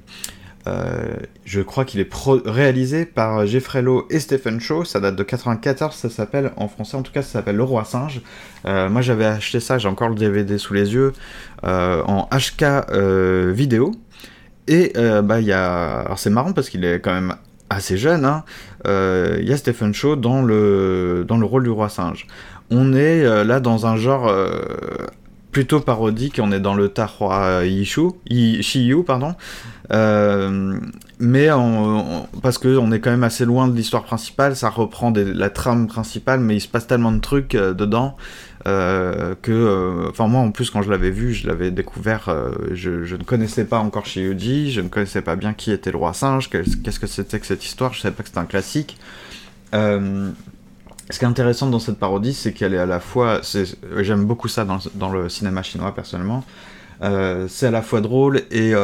[1.45, 2.11] je crois qu'il est
[2.45, 4.85] réalisé par Jeffrey Lowe et Stephen Shaw.
[4.85, 5.95] Ça date de 94.
[5.95, 8.21] Ça s'appelle, en français en tout cas, ça s'appelle Le Roi Singe.
[8.65, 9.79] moi, j'avais acheté ça.
[9.79, 11.13] J'ai encore le DVD sous les yeux
[11.63, 12.93] en HK
[13.53, 13.93] vidéo.
[14.67, 16.01] Et bah, il y a.
[16.01, 17.35] Alors, c'est marrant parce qu'il est quand même
[17.71, 18.45] assez jeune, hein,
[18.87, 22.27] euh, il y a Stephen Shaw dans le, dans le rôle du roi singe.
[22.71, 24.61] On est euh, là dans un genre euh,
[25.51, 29.35] plutôt parodique, on est dans le Taroi Yishu, Shiyu, pardon,
[29.91, 31.49] mais
[32.43, 36.41] parce qu'on est quand même assez loin de l'histoire principale, ça reprend la trame principale,
[36.41, 38.17] mais il se passe tellement de trucs dedans
[38.67, 42.51] euh, que, euh, enfin moi en plus quand je l'avais vu, je l'avais découvert, euh,
[42.73, 46.13] je, ne connaissais pas encore Yuji, je ne connaissais pas bien qui était le roi
[46.13, 48.99] singe, qu'est-ce que c'était que cette histoire, je savais pas que c'était un classique.
[51.11, 53.41] Ce qui est intéressant dans cette parodie, c'est qu'elle est à la fois,
[53.99, 56.45] j'aime beaucoup ça dans, le cinéma chinois personnellement,
[57.01, 58.75] c'est à la fois drôle et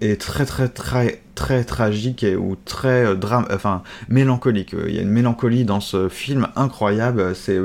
[0.00, 4.74] est très très très très tragique ou très euh, drame, enfin mélancolique.
[4.86, 7.34] Il y a une mélancolie dans ce film incroyable.
[7.34, 7.58] C'est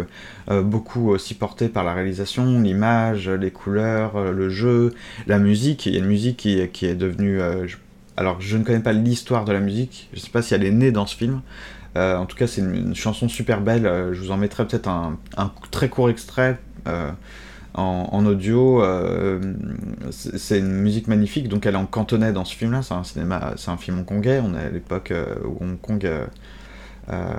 [0.50, 4.94] euh, beaucoup aussi porté par la réalisation, l'image, les couleurs, euh, le jeu,
[5.28, 5.86] la musique.
[5.86, 7.40] Il y a une musique qui est devenue.
[8.18, 10.10] alors je ne connais pas l'histoire de la musique.
[10.14, 11.42] Je ne sais pas si elle est née dans ce film.
[11.96, 13.84] En tout cas, c'est une, chanson super belle.
[14.14, 16.60] je vous en mettrai peut-être un, un, très court extrait
[17.78, 18.82] en, audio.
[18.84, 19.40] Euh,
[20.10, 22.82] c'est une musique magnifique, donc elle est en cantonais dans ce film-là.
[22.82, 24.40] C'est un cinéma, c'est un film hongkongais.
[24.44, 26.06] On est à l'époque euh, où Hong Kong
[27.10, 27.34] euh,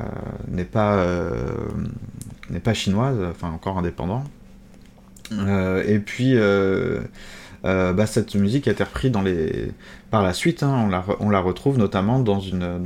[0.49, 1.07] n'est pas
[2.51, 4.25] n'est pas chinoise, enfin encore indépendant.
[5.33, 6.37] et puis
[7.67, 9.13] bah, cette musique a été reprise
[10.11, 12.79] par la suite, hein, on, la retrouve notamment dans une,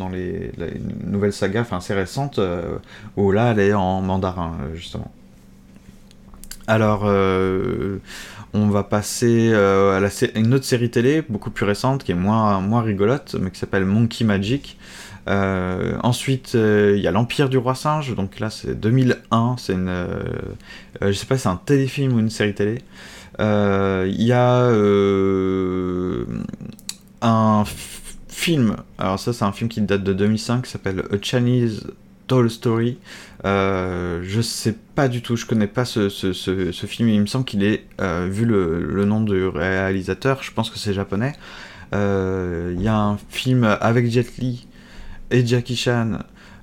[1.04, 2.40] nouvelle saga assez récente,
[3.16, 5.12] où là elle est en mandarin justement.
[6.70, 7.98] Alors, euh,
[8.54, 12.80] on va passer euh, à, une autre série télé, beaucoup plus récente, qui est moins,
[12.80, 14.78] rigolote, mais qui s'appelle Monkey Magic.
[15.28, 20.06] Euh, ensuite, il y a l'Empire du Roi Singe, donc là c'est 2001, c'est une...
[21.02, 22.82] je sais pas si c'est un téléfilm ou une série télé.
[23.38, 24.70] Il y a
[27.22, 27.64] un
[28.28, 31.86] film, alors ça c'est un film qui date de 2005, qui s'appelle A Chinese
[32.30, 32.96] Toll Story.
[33.44, 36.08] Euh, je sais pas du tout, je connais pas ce,
[36.86, 40.78] film, il me semble qu'il est, euh, vu le, nom du réalisateur, je pense que
[40.78, 41.32] c'est japonais.
[41.92, 44.68] Euh, il y a un film avec Jet Li
[45.32, 46.20] et Jackie Chan,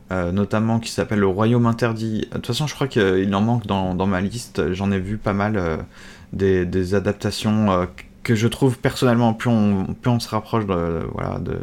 [0.10, 2.22] notamment qui s'appelle Le Royaume Interdit.
[2.22, 5.34] De toute façon, je crois qu'il en manque dans, ma liste, j'en ai vu pas
[5.34, 5.86] mal
[6.34, 7.88] des, adaptations
[8.24, 11.60] que je trouve personnellement, plus on, plus on se rapproche de, voilà, de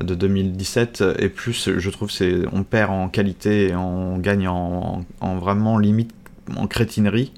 [0.00, 5.04] de 2017 et plus je trouve c'est on perd en qualité et on gagne en,
[5.20, 6.12] vraiment limite
[6.56, 7.32] en crétinerie.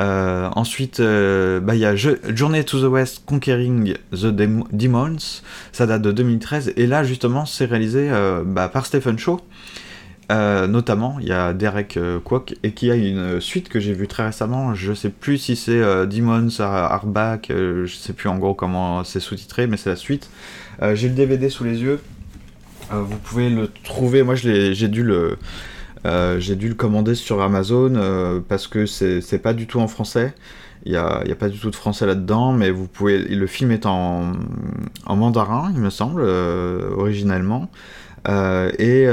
[0.00, 5.86] Euh, ensuite euh, bah, il y a Journey to the West Conquering the Demons ça
[5.86, 9.40] date de 2013 et là justement c'est réalisé euh, bah, par Stephen Shaw
[10.30, 14.26] notamment, il y a Derek Kwok et qui a une suite que j'ai vue très
[14.26, 14.74] récemment.
[14.74, 19.66] Je sais plus si c'est Demons Arback, je sais plus en gros comment c'est sous-titré,
[19.66, 20.30] mais c'est la suite.
[20.94, 22.00] j'ai le DVD sous les yeux.
[22.90, 24.22] vous pouvez le trouver.
[24.22, 25.36] Moi, j'ai dû le
[26.04, 30.34] dû le commander sur Amazon parce que c'est pas du tout en français.
[30.86, 33.18] Il n'y a, a, pas du tout de français là-dedans, mais vous pouvez.
[33.24, 34.32] Le film est en,
[35.06, 37.70] en mandarin, il me semble, euh, originellement.
[38.28, 39.06] Euh, et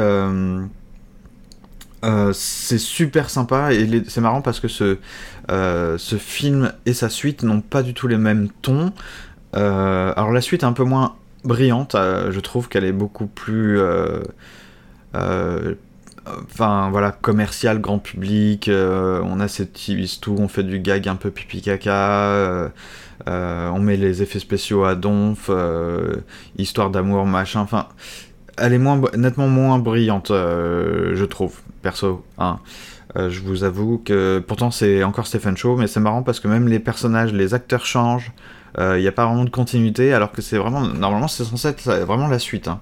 [2.04, 4.98] euh, c'est super sympa et c'est marrant parce que ce,
[5.50, 8.94] ce film et sa suite n'ont pas du tout les mêmes tons.
[9.54, 13.80] alors la suite est un peu moins brillante, je trouve qu'elle est beaucoup plus
[16.26, 19.80] enfin voilà, commercial, grand public, euh, on a cette
[20.22, 22.70] tout, on fait du gag un peu pipi caca, euh,
[23.28, 25.50] euh, on met les effets spéciaux à donf,
[26.58, 27.88] histoire d'amour, machin, enfin,
[28.62, 32.60] elle est nettement moins brillante, je trouve, perso, hein.
[33.16, 36.68] je vous avoue que pourtant c'est encore Stephen Shaw, mais c'est marrant parce que même
[36.68, 38.32] les personnages, les acteurs changent,
[38.78, 41.92] il n'y a pas vraiment de continuité, alors que c'est vraiment, normalement c'est censé être
[42.06, 42.68] vraiment la suite.
[42.68, 42.80] Hein.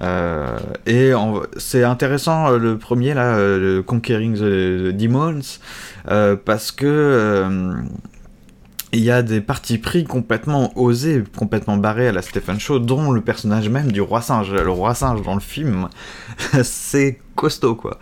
[0.00, 1.12] Euh, et
[1.56, 5.40] c'est intéressant euh, le premier là, euh, Conquering the, Demons,
[6.44, 7.74] parce que
[8.96, 13.12] il y a des partis pris complètement osés, complètement barrés à la Stephen Show, dont
[13.12, 14.52] le personnage même du roi singe.
[14.52, 15.88] Le roi singe dans le film,
[16.62, 17.98] c'est costaud quoi.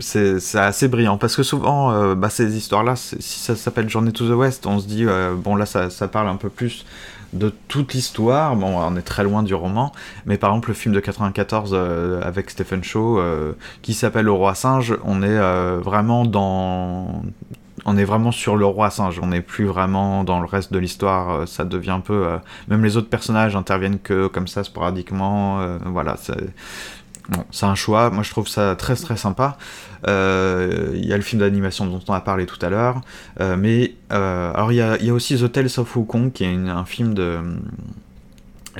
[0.00, 4.32] c'est assez brillant parce que souvent, bah, ces histoires-là, si ça s'appelle Journey to the
[4.34, 5.04] West, on se dit
[5.36, 6.86] bon là ça, parle un peu plus
[7.32, 8.56] de toute l'histoire.
[8.56, 9.92] Bon, on est très loin du roman,
[10.26, 14.32] mais par exemple le film de 94 euh, avec Stephen Shaw euh, qui s'appelle Le
[14.32, 17.22] Roi Singe, on est euh, vraiment dans
[17.84, 20.78] on est vraiment sur le roi singe, on n'est plus vraiment dans le reste de
[20.78, 22.26] l'histoire, ça devient un peu...
[22.68, 26.16] même les autres personnages interviennent que comme ça sporadiquement, voilà,
[27.50, 29.56] c'est un choix, moi je trouve ça très très sympa.
[30.08, 33.00] Euh, il y a le film d'animation dont on a parlé tout à l'heure,
[33.40, 36.84] euh, mais euh, alors il y, a, aussi The Tales of Wukong qui est un
[36.84, 37.40] film de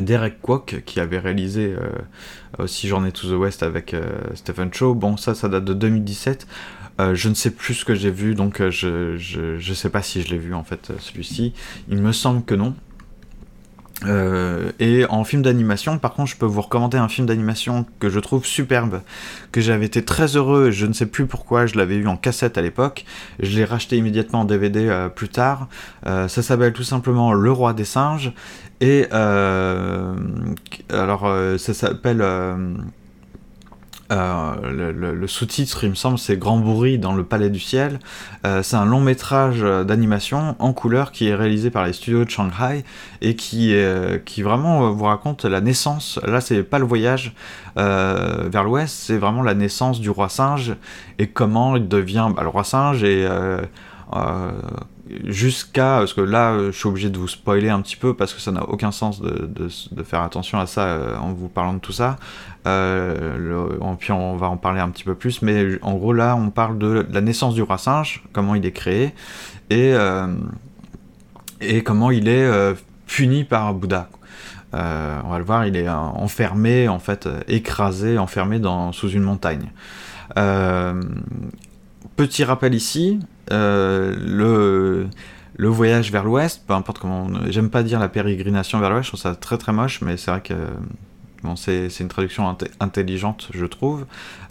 [0.00, 1.76] Derek Kwok qui avait réalisé
[2.58, 3.94] aussi Journée to the West avec
[4.34, 4.94] Stephen Chow.
[4.94, 6.46] Bon, ça, ça date de 2017.
[6.98, 10.22] Je ne sais plus ce que j'ai vu, donc je, je, je sais pas si
[10.22, 11.52] je l'ai vu en fait celui-ci.
[11.88, 12.74] Il me semble que non.
[14.06, 18.08] Euh, et en film d'animation, par contre, je peux vous recommander un film d'animation que
[18.08, 19.02] je trouve superbe,
[19.52, 22.58] que j'avais été très heureux, je ne sais plus pourquoi, je l'avais eu en cassette
[22.58, 23.04] à l'époque,
[23.40, 25.68] je l'ai racheté immédiatement en DVD euh, plus tard.
[26.06, 28.32] Euh, ça s'appelle tout simplement Le Roi des Singes,
[28.80, 29.06] et
[30.90, 32.20] alors ça s'appelle
[34.12, 37.98] euh, le, sous-titre, il me semble, c'est Grand Bruit dans le Palais du Ciel.
[38.46, 42.30] Euh, c'est un long métrage d'animation en couleur qui est réalisé par les studios de
[42.30, 42.84] Shanghai
[43.22, 43.74] et qui,
[44.26, 46.20] qui vraiment vous raconte la naissance.
[46.26, 47.34] Là, c'est pas le voyage
[47.78, 50.74] euh, vers l'ouest, c'est vraiment la naissance du roi singe
[51.18, 53.26] et comment il devient bah, le roi singe et
[55.24, 58.40] jusqu'à parce que là je suis obligé de vous spoiler un petit peu parce que
[58.40, 59.68] ça n'a aucun sens de,
[60.04, 62.16] faire attention à ça euh, en vous parlant de tout ça.
[62.66, 66.50] Euh, puis on va en parler un petit peu plus mais en gros là on
[66.50, 69.14] parle de la naissance du roi singe comment il est créé
[69.70, 70.28] et euh,
[71.60, 72.74] et comment il est
[73.06, 74.08] puni par Bouddha.
[74.72, 74.76] On
[75.28, 79.70] va le voir il est enfermé en fait écrasé enfermé dans sous une montagne.
[82.16, 85.08] Petit rappel ici, euh, le,
[85.56, 89.08] le voyage vers l'ouest, peu importe comment, j'aime pas dire la pérégrination vers l'ouest, je
[89.10, 90.54] trouve ça très très moche, mais c'est vrai que
[91.42, 94.06] bon, c'est une traduction intelligente, je trouve.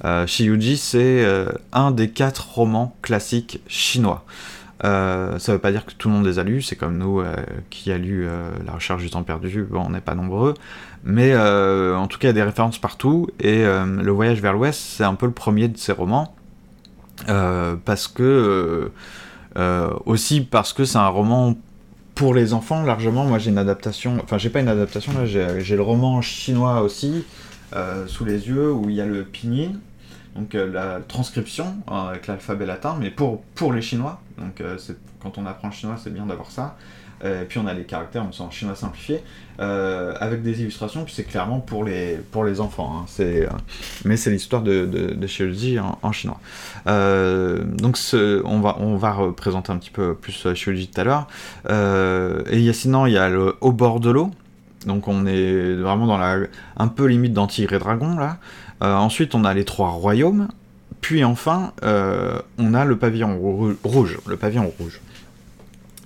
[0.05, 4.25] Euh, Shiyuji, c'est euh, un des quatre romans classiques chinois.
[4.83, 7.23] Euh, ça veut pas dire que tout le monde les a lus, c'est comme nous
[7.69, 8.27] qui a lu
[8.65, 10.53] La recherche du temps perdu, bon, on n'est pas nombreux,
[11.03, 14.79] mais en tout cas il y a des références partout, et Le voyage vers l'ouest,
[14.79, 16.40] c'est un peu le premier de ces romans, euh,
[17.25, 18.91] parce que euh,
[19.57, 21.55] euh, aussi parce que c'est un roman
[22.15, 23.25] pour les enfants largement.
[23.25, 27.25] Moi j'ai une adaptation, enfin j'ai pas une adaptation là, j'ai le roman chinois aussi
[28.07, 29.71] sous les yeux où il y a le pinyin,
[30.35, 34.19] donc la transcription avec l'alphabet latin, mais pour, pour les Chinois.
[34.37, 34.61] Donc
[35.21, 36.75] quand on apprend le chinois, c'est bien d'avoir ça.
[37.23, 39.21] Euh, puis on a les caractères, on en chinois simplifié,
[39.59, 42.93] euh, avec des illustrations, puis c'est clairement pour les, pour les enfants.
[42.95, 43.05] Hein.
[43.43, 43.49] euh,
[44.05, 45.27] mais c'est l'histoire de, de, de
[46.01, 46.39] en, chinois.
[46.85, 51.27] donc on, va, on va représenter un petit peu plus Shioji tout à l'heure.
[52.49, 54.31] et y sinon, il y a le Au bord de l'eau.
[54.87, 56.39] Donc on est vraiment dans la
[56.75, 57.33] un peu limite
[57.73, 58.37] et Dragon là.
[58.81, 60.47] ensuite on a les trois royaumes.
[61.01, 61.73] Puis enfin
[62.57, 63.37] on a le pavillon
[63.83, 64.17] rouge.
[64.25, 65.01] Le pavillon rouge.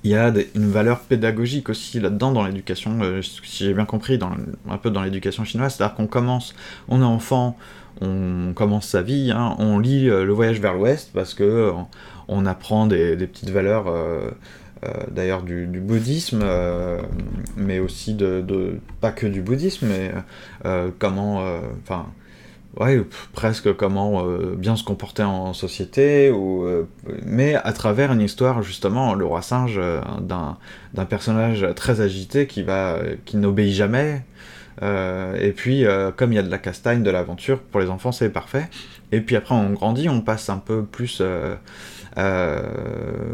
[0.05, 4.19] Il y a une valeur pédagogique aussi là-dedans dans l'éducation, euh, si j'ai bien compris,
[4.19, 4.29] dans,
[4.69, 6.53] un peu dans l'éducation chinoise, c'est-à-dire qu'on commence,
[6.87, 7.57] on est enfant,
[8.01, 11.71] on commence sa vie, hein, on lit euh, Le Voyage vers l'Ouest parce que euh,
[12.27, 13.85] on apprend des, petites valeurs,
[15.11, 16.43] d'ailleurs du, bouddhisme,
[17.57, 20.11] mais aussi de, de, pas que du bouddhisme, mais
[20.99, 21.43] comment,
[21.83, 22.07] enfin
[22.79, 23.01] ouais,
[23.33, 26.87] presque comment euh, bien se comporter en société, ou, euh,
[27.25, 32.63] mais à travers une histoire, justement, le roi singe, euh, d'un personnage très agité qui,
[32.63, 34.23] va, qui n'obéit jamais.
[34.81, 35.85] et puis,
[36.17, 38.69] comme il y a de la castagne, de l'aventure, pour les enfants, c'est parfait.
[39.11, 41.21] Et puis après, on grandit, on passe un peu plus.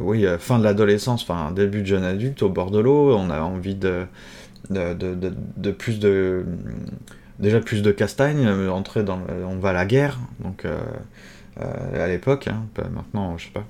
[0.02, 3.42] oui, fin de l'adolescence, enfin début de jeune adulte, au bord de l'eau, on a
[3.42, 4.06] envie de,
[5.78, 6.46] plus de
[7.42, 10.80] déjà plus de castagne, euh, dans, on va à la guerre, donc euh,
[11.60, 13.66] euh, à l'époque, hein, maintenant je sais pas,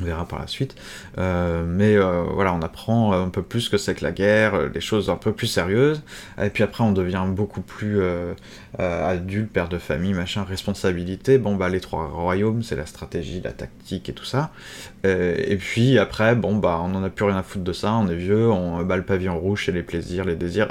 [0.00, 0.76] on verra par la suite.
[1.16, 5.16] Mais voilà, on apprend un peu plus que c'est que la guerre, des choses un
[5.16, 6.02] peu plus sérieuses.
[6.40, 8.02] Et puis après, on devient beaucoup plus
[8.80, 11.38] euh, adulte, père de famille, machin, responsabilité.
[11.38, 14.50] Bon, bah, les trois royaumes, c'est la stratégie, la tactique et tout ça.
[15.04, 18.08] et puis après, bon, bah, on en a plus rien à foutre de ça, on
[18.08, 20.68] est vieux, on bat le pavillon rouge, c'est les plaisirs, les désirs.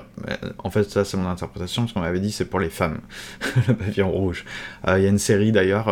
[0.57, 2.99] En fait, ça, c'est mon interprétation, parce qu'on m'avait dit c'est pour les femmes,
[3.67, 4.45] le pavillon rouge.
[4.87, 5.89] Il y a une série d'ailleurs,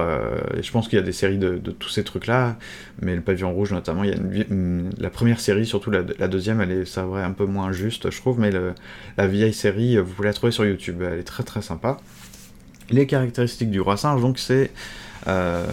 [0.57, 2.57] et je pense qu'il y a des séries de, de tous ces trucs-là,
[3.01, 4.45] mais le pavillon rouge notamment, il y a
[4.99, 8.17] la première série, surtout la, deuxième, elle est, ça vrai, un peu moins juste, je
[8.17, 8.51] trouve, mais
[9.17, 11.97] la vieille série, vous pouvez la trouver sur YouTube, elle est très très sympa.
[12.91, 14.71] Les caractéristiques du roi singe, donc, c'est
[15.27, 15.65] euh,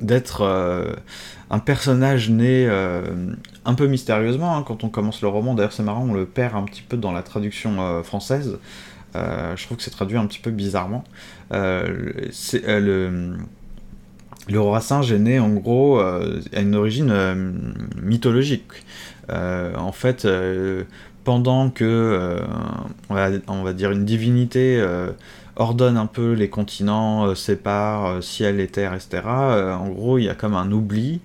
[0.00, 0.94] d'être euh,
[1.50, 3.04] un personnage né euh,
[3.64, 5.54] un peu mystérieusement hein, quand on commence le roman.
[5.54, 8.58] D'ailleurs, c'est marrant, on le perd un petit peu dans la traduction française.
[9.14, 11.04] je trouve que c'est traduit un petit peu bizarrement.
[11.52, 13.36] le
[14.56, 16.20] roi singe est né en gros à
[16.60, 17.14] une origine
[18.02, 18.84] mythologique.
[19.28, 20.26] En fait,
[21.22, 22.40] pendant que,
[23.08, 23.14] on
[23.62, 24.84] va, dire, une divinité
[25.56, 30.34] ordonne un peu les continents, sépare ciel et terre, etc., en gros, il y a
[30.34, 31.20] comme un oubli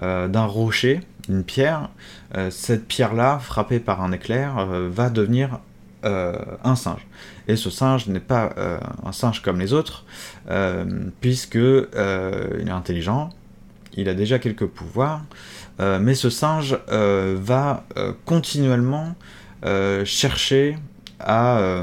[0.00, 1.90] d'un rocher, une pierre.
[2.50, 5.60] cette pierre-là, frappée par un éclair, va devenir
[6.02, 7.06] un singe.
[7.50, 10.04] Et ce singe n'est pas euh, un singe comme les autres,
[10.50, 10.84] euh,
[11.20, 13.30] puisque euh, il est intelligent,
[13.96, 15.22] il a déjà quelques pouvoirs,
[15.80, 17.84] mais ce singe va
[18.24, 19.16] continuellement
[20.04, 20.76] chercher
[21.18, 21.82] à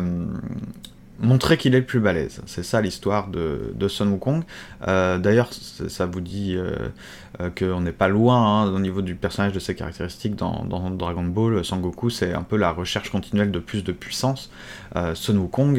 [1.20, 2.42] montrer qu'il est le plus balèze.
[2.46, 4.44] C'est ça l'histoire de, de Sun Wukong.
[4.88, 6.90] Euh, D'ailleurs, ça vous dit euh,
[7.42, 11.24] euh, qu'on n'est pas loin hein, au niveau du personnage de ses caractéristiques dans, Dragon
[11.24, 11.64] Ball.
[11.66, 14.52] Sangoku, c'est un peu la recherche continuelle de plus de puissance.
[15.14, 15.78] Sun Wukong,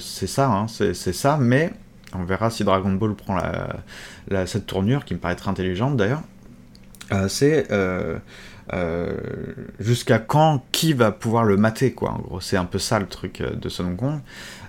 [0.00, 1.72] c'est ça, hein, c'est ça, mais
[2.14, 3.38] on verra si Dragon Ball prend
[4.46, 6.22] cette tournure, qui me paraît très intelligente d'ailleurs.
[7.28, 7.68] c'est
[9.78, 13.06] jusqu'à quand qui va pouvoir le mater quoi en gros c'est un peu ça le
[13.06, 14.20] truc de Sun Wukong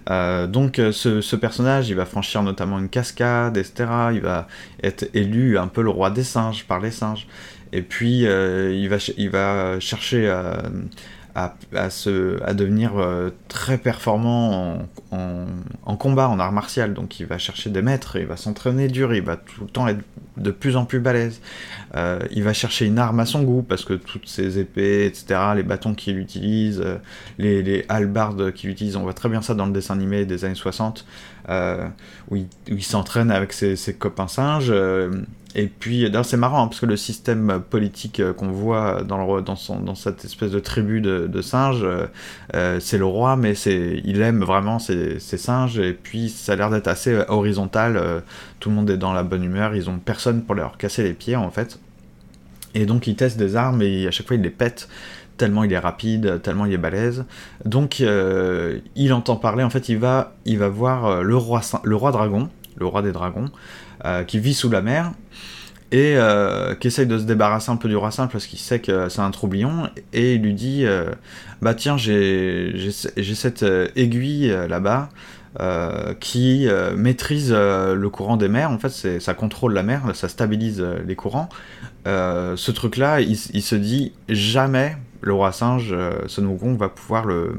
[0.09, 3.89] euh, donc euh, ce, personnage, il va franchir notamment une cascade, etc.
[4.13, 4.47] Il va
[4.83, 7.27] être élu un peu le roi des singes par les singes.
[7.73, 10.33] Et puis euh, il, va, il va chercher
[11.75, 12.93] à, se, à devenir
[13.47, 14.79] très performant
[15.11, 16.93] en, combat, en art martial.
[16.93, 19.87] Donc il va chercher des maîtres, il va s'entraîner dur, il va tout le temps
[19.87, 20.01] être
[20.37, 21.41] de plus en plus balèze.
[21.95, 25.39] Euh, il va chercher une arme à son goût parce que toutes ses épées, etc.,
[25.55, 26.97] les bâtons qu'il utilise, euh,
[27.37, 27.85] les, les
[28.53, 31.36] qu'il utilise, on voit très bien ça dans le dessin animé des années 60, euh,
[31.49, 32.35] où
[32.67, 34.73] il, s'entraîne avec ses, copains singes.
[35.55, 39.79] et puis, c'est marrant hein, parce que le système politique qu'on voit dans, dans, son,
[39.79, 41.85] dans, cette espèce de tribu de, singes,
[42.79, 46.87] c'est le roi, mais il aime vraiment ses, singes, et puis ça a l'air d'être
[46.87, 48.23] assez horizontal.
[48.59, 51.13] tout le monde est dans la bonne humeur, ils ont personne pour leur casser les
[51.13, 51.79] pieds en fait.
[52.77, 54.87] Et donc il teste des armes et à chaque fois il les pète
[55.37, 57.25] tellement il est rapide, tellement il est balèze.
[57.63, 62.11] Donc euh, il entend parler, en fait il va, voir euh, le roi, le roi
[62.11, 63.49] dragon, le roi des dragons,
[64.05, 65.11] euh, qui vit sous la mer
[65.93, 66.17] et
[66.81, 69.21] qui essaye de se débarrasser un peu du roi simple parce qu'il sait que c'est
[69.21, 70.83] un troublion et il lui dit
[71.61, 75.07] bah tiens j'ai cette aiguille là-bas
[76.19, 78.69] qui maîtrise le courant des mers.
[78.69, 81.47] En fait, ça contrôle la mer, ça stabilise les courants.
[82.05, 85.95] ce truc-là, il, se dit jamais le roi singe,
[86.27, 87.55] Sun Wukong, va pouvoir le,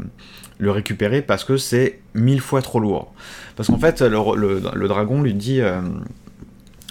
[0.61, 3.12] récupérer parce que c'est mille fois trop lourd.
[3.56, 5.62] Parce qu'en fait, le, dragon lui dit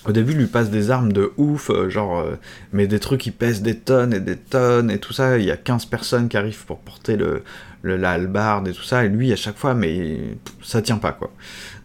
[0.07, 2.37] au début, il lui passe des armes de ouf, euh, genre, euh,
[2.71, 5.37] mais des trucs qui pèsent des tonnes et des tonnes et tout ça.
[5.37, 7.43] Il y a 15 personnes qui arrivent pour porter le,
[7.83, 10.17] la hallebarde et tout ça, et lui, à chaque fois, mais
[10.63, 11.31] ça tient pas, quoi.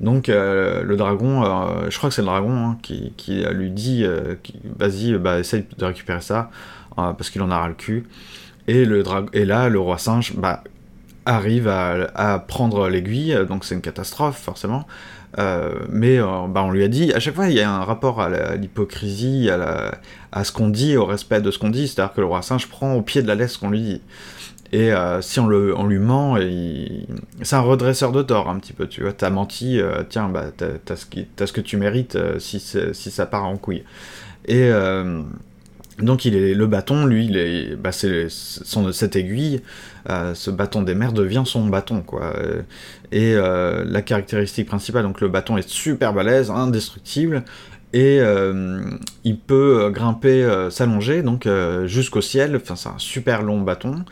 [0.01, 1.45] Donc, euh, le dragon,
[1.89, 3.13] je crois que c'est le dragon hein, qui,
[3.53, 4.05] lui dit
[4.79, 6.51] vas-y, bah, essaye de récupérer ça,
[6.97, 8.05] parce qu'il en a le cul.
[8.69, 9.03] Et, le
[9.33, 10.63] et là, le roi singe, bah,
[11.25, 14.87] arrive à, prendre l'aiguille, donc c'est une catastrophe, forcément.
[15.39, 17.85] Euh, mais euh, bah, on lui a dit, à chaque fois il y a un
[17.85, 19.93] rapport à l'hypocrisie, à,
[20.31, 22.69] à, ce qu'on dit, au respect de ce qu'on dit, c'est-à-dire que le roi singe
[22.69, 24.01] prend au pied de la lettre ce qu'on lui dit.
[24.73, 26.37] Et euh, si on, le, on lui ment,
[27.43, 30.97] c'est un redresseur de tort un petit peu, tu vois, t'as menti, tiens, bah, t'as
[30.97, 31.07] ce,
[31.47, 33.85] ce, que tu mérites si, si ça part en couille.
[34.47, 34.71] Et
[36.03, 39.61] donc il est le bâton, lui, il est, bah, cette aiguille,
[40.11, 42.35] euh, ce bâton des mers devient son bâton, quoi.
[43.13, 47.45] Et euh, la caractéristique principale, donc le bâton est super balèze, indestructible,
[47.93, 48.81] et euh,
[49.25, 51.49] il peut grimper, s'allonger, donc
[51.85, 52.57] jusqu'au ciel.
[52.57, 54.05] Enfin, c'est un super long bâton,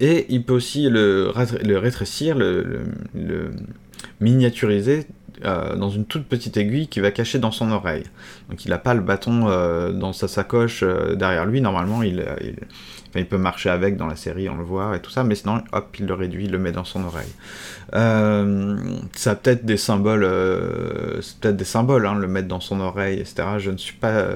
[0.00, 2.84] et il peut aussi le, rétrécir, le
[4.20, 5.06] miniaturiser
[5.44, 8.04] euh, dans une toute petite aiguille qui va cacher dans son oreille.
[8.48, 11.60] Donc il n'a pas le bâton euh, dans sa sacoche euh, derrière lui.
[11.60, 12.24] Normalement, il,
[13.28, 15.96] peut marcher avec dans la série, on le voit et tout ça, mais sinon, hop,
[15.98, 17.32] il le réduit, il le met dans son oreille.
[17.92, 20.26] ça a peut-être des symboles,
[21.20, 23.42] c'est peut-être des symboles, hein, le mettre dans son oreille, etc.
[23.58, 24.26] Je ne suis pas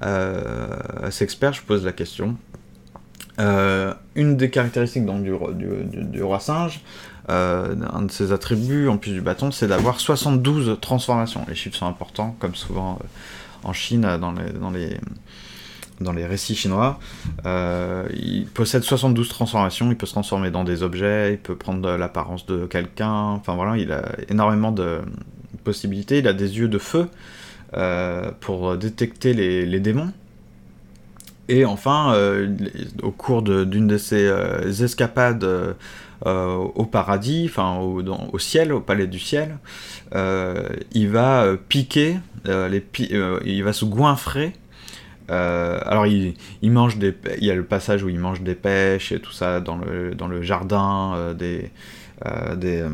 [0.00, 2.36] assez expert, je pose la question.
[3.38, 6.82] une des caractéristiques donc, du roi singe,
[7.30, 11.44] euh, un de ses attributs, en plus du bâton, c'est d'avoir 72 transformations.
[11.46, 14.96] Les chiffres sont importants, comme souvent euh, en Chine, dans les, dans les,
[16.00, 16.98] dans les récits chinois.
[17.44, 21.96] Euh, il possède 72 transformations, il peut se transformer dans des objets, il peut prendre
[21.96, 25.00] l'apparence de quelqu'un, enfin voilà, il a énormément de
[25.64, 26.18] possibilités.
[26.18, 27.08] Il a des yeux de feu
[28.40, 30.12] pour détecter les, les démons.
[31.50, 32.14] Et enfin,
[33.02, 35.46] au cours d'une de, ses escapades
[36.24, 39.58] au paradis, enfin au, ciel, au palais du ciel,
[40.14, 42.84] euh, il va euh, piquer, les
[43.44, 44.52] il va se goinfrer.
[45.28, 49.20] Alors il, mange des, il y a le passage où il mange des pêches et
[49.20, 51.70] tout ça dans le, dans le jardin des,
[52.56, 52.84] des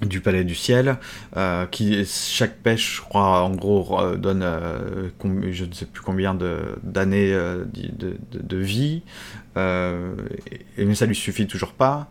[0.00, 0.96] du palais du ciel,
[1.36, 4.44] chaque pêche, je crois, en gros, donne
[5.52, 6.36] je ne sais plus combien
[6.82, 9.02] d'années de, de, de, vie,
[9.56, 10.14] euh,
[10.78, 12.08] mais ça lui suffit toujours pas,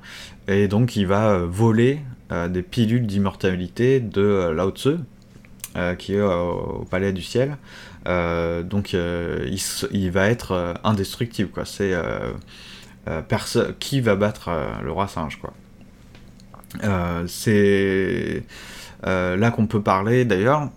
[0.48, 2.00] et donc il va euh, voler
[2.32, 4.98] euh, des pilules d'immortalité de Lao Tzu,
[5.98, 7.58] qui est au Palais du Ciel.
[8.06, 11.64] donc il, va être indestructible, quoi.
[11.66, 11.94] C'est
[13.80, 14.52] qui va battre
[14.84, 15.54] le roi singe, quoi.
[17.28, 18.44] c'est
[19.04, 20.70] là qu'on peut parler d'ailleurs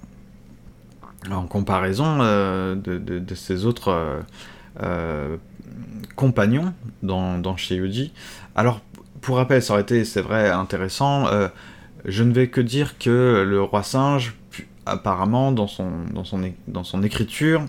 [1.28, 4.22] en comparaison de, de, ces autres
[6.16, 6.72] compagnon
[7.02, 8.12] dans, dans Yuji.
[8.54, 8.80] Alors,
[9.20, 11.26] pour rappel, ça aurait été, c'est vrai, intéressant.
[11.28, 11.48] Euh,
[12.04, 14.34] je ne vais que dire que le roi singe,
[14.86, 17.64] apparemment, dans son, dans son, écriture,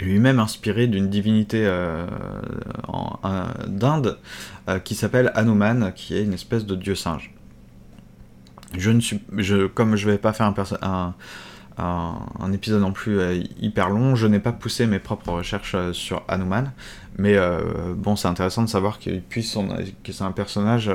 [0.00, 2.06] lui-même inspiré d'une divinité euh,
[3.66, 4.18] d'Inde
[4.68, 7.32] euh, qui s'appelle Hanuman, qui est une espèce de dieu singe.
[8.76, 11.14] Je ne suis, je, comme je vais pas faire un, un,
[11.78, 14.16] un, épisode non plus euh, hyper long.
[14.16, 16.72] Je n'ai pas poussé mes propres recherches euh, sur Hanuman,
[17.16, 19.56] mais euh, bon, c'est intéressant de savoir qu'il puisse
[20.04, 20.90] que c'est un personnage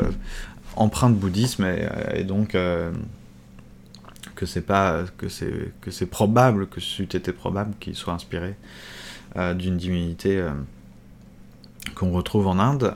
[0.75, 1.65] empreint de bouddhisme
[2.13, 2.57] et, donc
[4.35, 8.55] que c'est pas que c'est que c'est probable que c'eût été probable qu'il soit inspiré
[9.55, 10.43] d'une divinité
[11.95, 12.95] qu'on retrouve en Inde.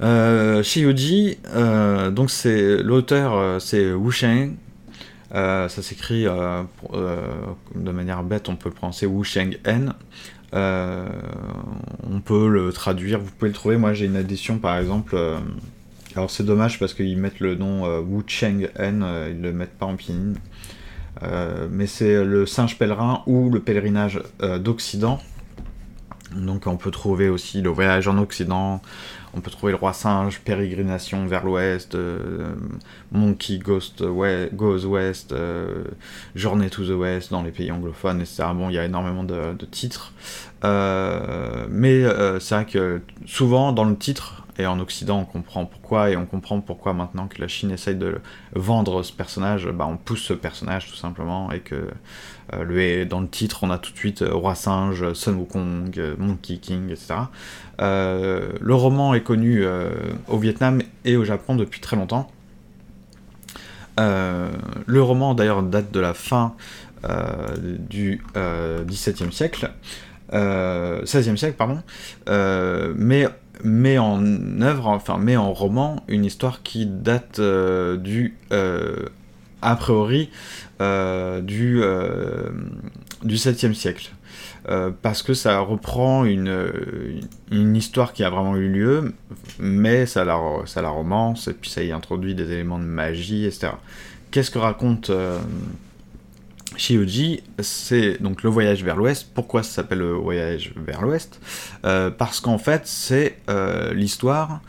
[0.00, 1.38] Euh, Shiyuji,
[2.12, 4.56] donc c'est l'auteur, c'est Wu Sheng,
[5.32, 6.62] ça s'écrit euh,
[6.92, 7.20] euh,
[7.74, 9.94] de manière bête, on peut le prononcer Wu Sheng N.
[10.52, 13.76] on peut le traduire, vous pouvez le trouver.
[13.76, 15.16] Moi j'ai une édition par exemple.
[16.14, 19.86] alors c'est dommage parce qu'ils mettent le nom Wu Cheng N, ils le mettent pas
[19.86, 20.34] en pinyin.
[21.70, 24.22] mais c'est le singe pèlerin ou le pèlerinage
[24.60, 25.20] d'Occident.
[26.34, 28.82] Donc on peut trouver aussi le voyage en Occident,
[29.36, 32.54] on peut trouver le roi singe, pérégrination vers l'ouest, euh,
[33.12, 35.84] Monkey Ghost Goes West, euh,
[36.34, 38.44] Journée to the West dans les pays anglophones, etc.
[38.54, 40.12] Bon, il y a énormément de, titres.
[40.64, 42.02] Euh, mais
[42.40, 46.26] c'est vrai que souvent dans le titre, et en Occident on comprend pourquoi, et on
[46.26, 48.20] comprend pourquoi maintenant que la Chine essaye de
[48.54, 51.90] vendre ce personnage, bah, on pousse ce personnage tout simplement, et que
[52.52, 56.90] le, dans le titre on a tout de suite Roi Singe, Sun Wukong, Monkey King,
[56.90, 57.14] etc.
[57.80, 59.90] Euh, le roman est connu euh,
[60.28, 62.30] au Vietnam et au Japon depuis très longtemps.
[63.98, 64.50] Euh,
[64.86, 66.54] le roman d'ailleurs date de la fin
[67.88, 69.70] du XVIIe siècle,
[70.32, 71.80] 16e siècle, pardon,
[72.96, 73.28] mais
[73.64, 74.20] met en
[74.60, 78.36] œuvre, enfin met en roman, une histoire qui date du
[79.62, 80.30] a priori
[80.80, 81.82] du,
[83.22, 84.10] du 7e siècle.
[84.68, 89.14] Euh, parce que ça reprend une, une, histoire qui a vraiment eu lieu,
[89.60, 93.44] mais ça la, ça la romance, et puis ça y introduit des éléments de magie,
[93.44, 93.74] etc.
[94.32, 95.38] Qu'est-ce que raconte euh,
[96.76, 99.28] Shioji C'est donc le voyage vers l'ouest.
[99.34, 101.40] Pourquoi ça s'appelle le voyage vers l'ouest?
[101.84, 103.38] Euh, Parce qu'en fait, c'est
[103.94, 104.60] l'histoire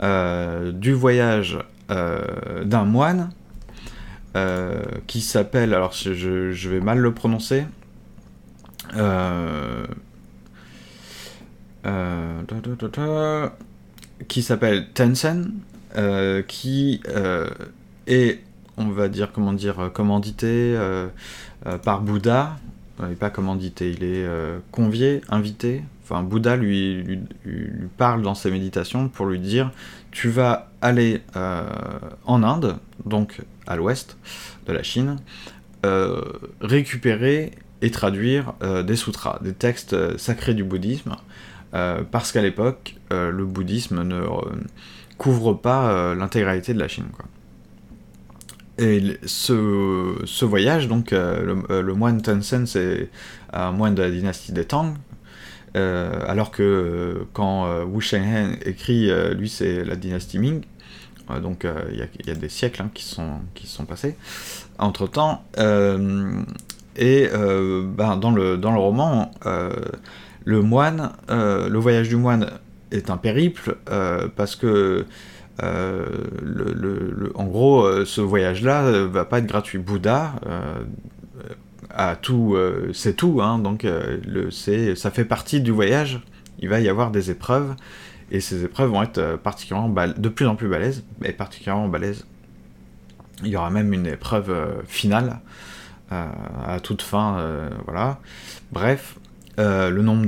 [0.00, 3.30] du voyage d'un moine
[5.06, 7.64] qui s'appelle, alors je, vais mal le prononcer,
[8.96, 9.86] euh,
[11.86, 13.48] euh,
[14.26, 15.48] qui s'appelle Tencent,
[15.96, 17.00] euh, qui
[18.06, 18.40] est,
[18.78, 20.76] on va dire, comment dire, commandité
[21.82, 22.56] par Bouddha,
[23.08, 24.26] il pas commandité, il est
[24.70, 25.82] convié, invité.
[26.04, 27.20] Enfin, Bouddha lui,
[27.96, 29.70] parle dans ses méditations pour lui dire
[30.10, 31.22] Tu vas aller
[32.24, 34.16] en Inde, donc à l'ouest
[34.66, 35.16] de la Chine,
[36.60, 37.52] récupérer
[37.82, 41.16] et traduire euh, des sutras, des textes euh, sacrés du bouddhisme,
[41.74, 44.22] euh, parce qu'à l'époque, le bouddhisme ne
[45.16, 47.06] couvre pas l'intégralité de la Chine.
[47.12, 47.26] Quoi.
[48.78, 53.08] Et ce, ce, voyage, donc, le, moine Tencent, c'est
[53.52, 54.94] un moine de la dynastie des Tang,
[55.74, 60.62] alors que quand Wu Shenghen écrit, lui, c'est la dynastie Ming,
[61.42, 64.16] donc il y, y, a des siècles hein, qui, sont, qui sont passés.
[64.78, 65.42] Entre-temps,
[66.98, 69.70] et euh, ben, dans, le, dans le roman, euh,
[70.44, 72.50] le moine, euh, le voyage du moine
[72.90, 73.76] est un périple
[74.34, 75.04] parce que
[75.60, 79.78] le, en gros, ce voyage-là va pas être gratuit.
[79.78, 80.34] Bouddha
[81.90, 82.56] a tout,
[82.92, 83.86] c'est tout, hein, donc
[84.50, 86.20] ça fait partie du voyage.
[86.60, 87.74] Il va y avoir des épreuves
[88.30, 92.26] et ces épreuves vont être particulièrement de plus en plus balèzes, mais particulièrement balèzes.
[93.42, 95.40] Il y aura même une épreuve finale
[96.10, 98.18] à, toute fin, euh, voilà.
[98.72, 99.16] Bref,
[99.58, 100.26] euh, le nombre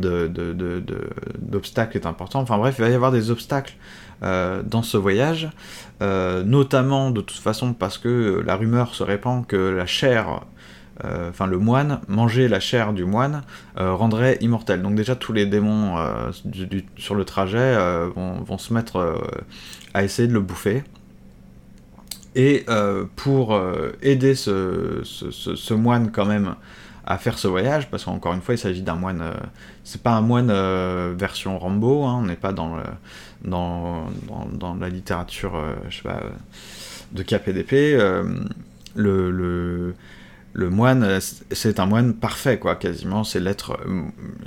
[1.39, 2.41] d'obstacles est important.
[2.41, 3.75] Enfin bref, il va y avoir des obstacles
[4.23, 5.51] euh, dans ce voyage,
[6.01, 10.41] notamment de toute façon parce que la rumeur se répand que la chair,
[11.05, 13.43] enfin le moine, manger la chair du moine
[13.77, 14.81] rendrait immortel.
[14.81, 15.97] Donc déjà tous les démons
[16.97, 17.77] sur le trajet
[18.15, 19.21] vont, se mettre
[19.93, 20.85] à essayer de le bouffer.
[22.37, 26.55] Et euh, pour euh, aider ce, moine quand même
[27.05, 29.21] à faire ce voyage, parce qu'encore une fois, il s'agit d'un moine.
[29.23, 29.33] Euh,
[29.83, 30.53] c'est pas un moine
[31.17, 32.77] version Rambo, hein, on n'est pas dans,
[33.45, 34.07] dans,
[34.81, 35.53] la littérature,
[35.91, 36.23] sais pas,
[37.13, 37.99] de KPDP.
[38.97, 39.95] le,
[40.53, 41.21] le moine,
[41.53, 43.23] c'est un moine parfait, quoi, quasiment.
[43.25, 43.79] C'est l'être.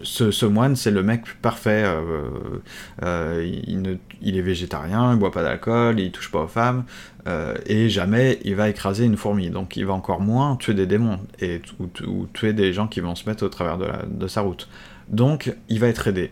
[0.03, 1.85] Ce, moine, c'est le mec parfait.
[3.01, 3.99] il,
[4.37, 6.83] est végétarien, il boit pas d'alcool, il touche pas aux femmes.
[7.25, 9.49] Euh, et jamais il va écraser une fourmi.
[9.49, 13.15] Donc il va encore moins tuer des démons et, ou, tuer des gens qui vont
[13.15, 13.77] se mettre au travers
[14.07, 14.67] de, sa route.
[15.09, 16.31] Donc il va être aidé.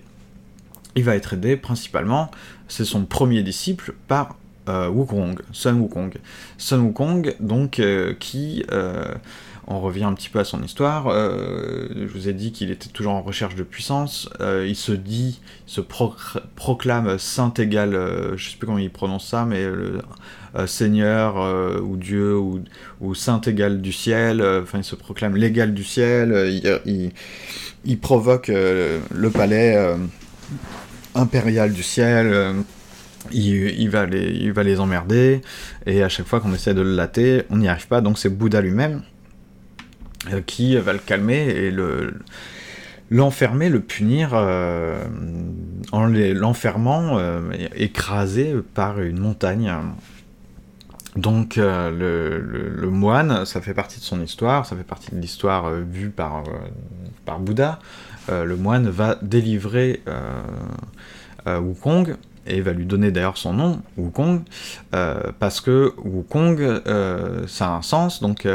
[0.95, 2.31] Il va être aidé principalement,
[2.67, 4.37] c'est son premier disciple par
[4.69, 6.13] euh, Wukong, Sun Wukong.
[6.57, 8.63] Sun Wukong, donc, euh, qui
[9.67, 11.07] on revient un petit peu à son histoire.
[11.07, 14.29] Euh, je vous ai dit qu'il était toujours en recherche de puissance.
[14.39, 18.89] Euh, il se dit, il se proclame saint égal, euh, je sais plus comment il
[18.89, 19.65] prononce ça, mais
[20.65, 21.37] Seigneur
[21.83, 24.41] ou Dieu ou, saint égal du ciel.
[24.41, 26.61] Enfin, il se proclame l'égal du ciel.
[27.85, 29.95] Il, provoque le palais
[31.15, 32.55] impérial du ciel.
[33.31, 35.41] Il, va les, il va les emmerder,
[35.85, 38.29] et à chaque fois qu'on essaie de le latter, on n'y arrive pas, donc c'est
[38.29, 39.03] Bouddha lui-même
[40.29, 42.13] euh, qui va le calmer et le
[43.09, 45.03] l'enfermer, le punir euh,
[45.91, 47.41] en l'enfermant euh,
[47.75, 49.73] écrasé par une montagne.
[51.17, 56.09] Donc le, moine, ça fait partie de son histoire, ça fait partie de l'histoire vue
[56.09, 56.43] par
[57.39, 57.79] Bouddha.
[58.29, 60.01] Le moine va délivrer
[61.45, 62.15] Wukong
[62.47, 64.41] et va lui donner d'ailleurs son nom, Wukong,
[65.39, 66.81] parce que Wukong,
[67.47, 68.45] ça a un sens, donc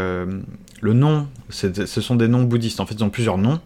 [0.81, 2.81] le nom, ce sont des noms bouddhistes.
[2.81, 3.61] En fait, ils ont plusieurs noms,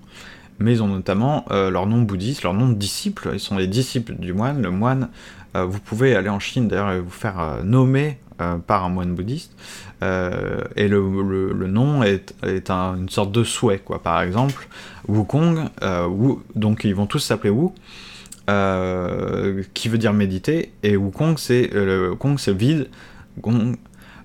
[0.59, 3.31] mais ils ont notamment euh, leur nom bouddhiste, leur nom de disciples.
[3.33, 4.63] Ils sont les disciples du moine.
[4.63, 5.09] Le moine,
[5.57, 7.41] euh, vous pouvez aller en Chine d'ailleurs et vous faire
[8.41, 9.53] euh, par un moine bouddhiste.
[10.03, 14.03] et le, nom est, une sorte de souhait, quoi.
[14.03, 14.69] Par exemple,
[15.09, 15.69] Wukong,
[16.55, 17.71] donc ils vont tous s'appeler Wu.
[19.75, 21.71] qui veut dire méditer, et Wukong c'est
[22.19, 22.89] Kong c'est vide,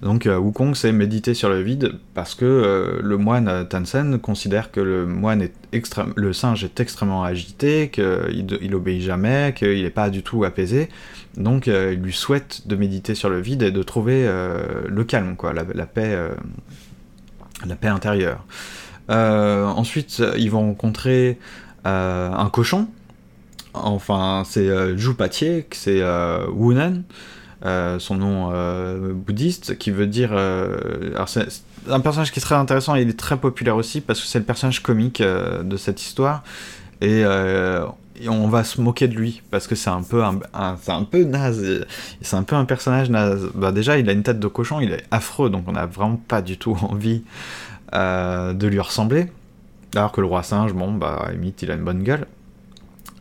[0.01, 5.05] Donc Wukong c'est méditer sur le vide parce que le moine Tansen considère que le
[5.05, 5.53] moine est
[6.15, 10.89] le singe est extrêmement agité, qu'il il obéit jamais, qu'il n'est pas du tout apaisé.
[11.37, 15.53] Donc il lui souhaite de méditer sur le vide et de trouver le calme, quoi,
[15.53, 16.17] la, paix,
[17.65, 18.45] la paix intérieure.
[19.09, 21.39] ensuite, ils vont rencontrer
[21.83, 22.87] un cochon
[23.75, 27.03] Enfin, c'est euh, Patier, c'est euh, Wunan,
[27.65, 30.33] euh, son nom euh, bouddhiste, qui veut dire.
[30.33, 31.47] alors, c'est
[31.89, 34.39] un personnage qui est très intéressant et il est très populaire aussi parce que c'est
[34.39, 36.43] le personnage comique de cette histoire.
[37.01, 37.23] Et,
[38.29, 40.39] on va se moquer de lui parce que c'est un peu un,
[40.81, 41.85] c'est un peu naze
[42.21, 44.93] c'est un peu un personnage naze bah déjà il a une tête de cochon il
[44.93, 47.23] est affreux donc on n'a vraiment pas du tout envie
[47.91, 49.27] de lui ressembler
[49.97, 52.25] alors que le roi singe bon bah limite il a une bonne gueule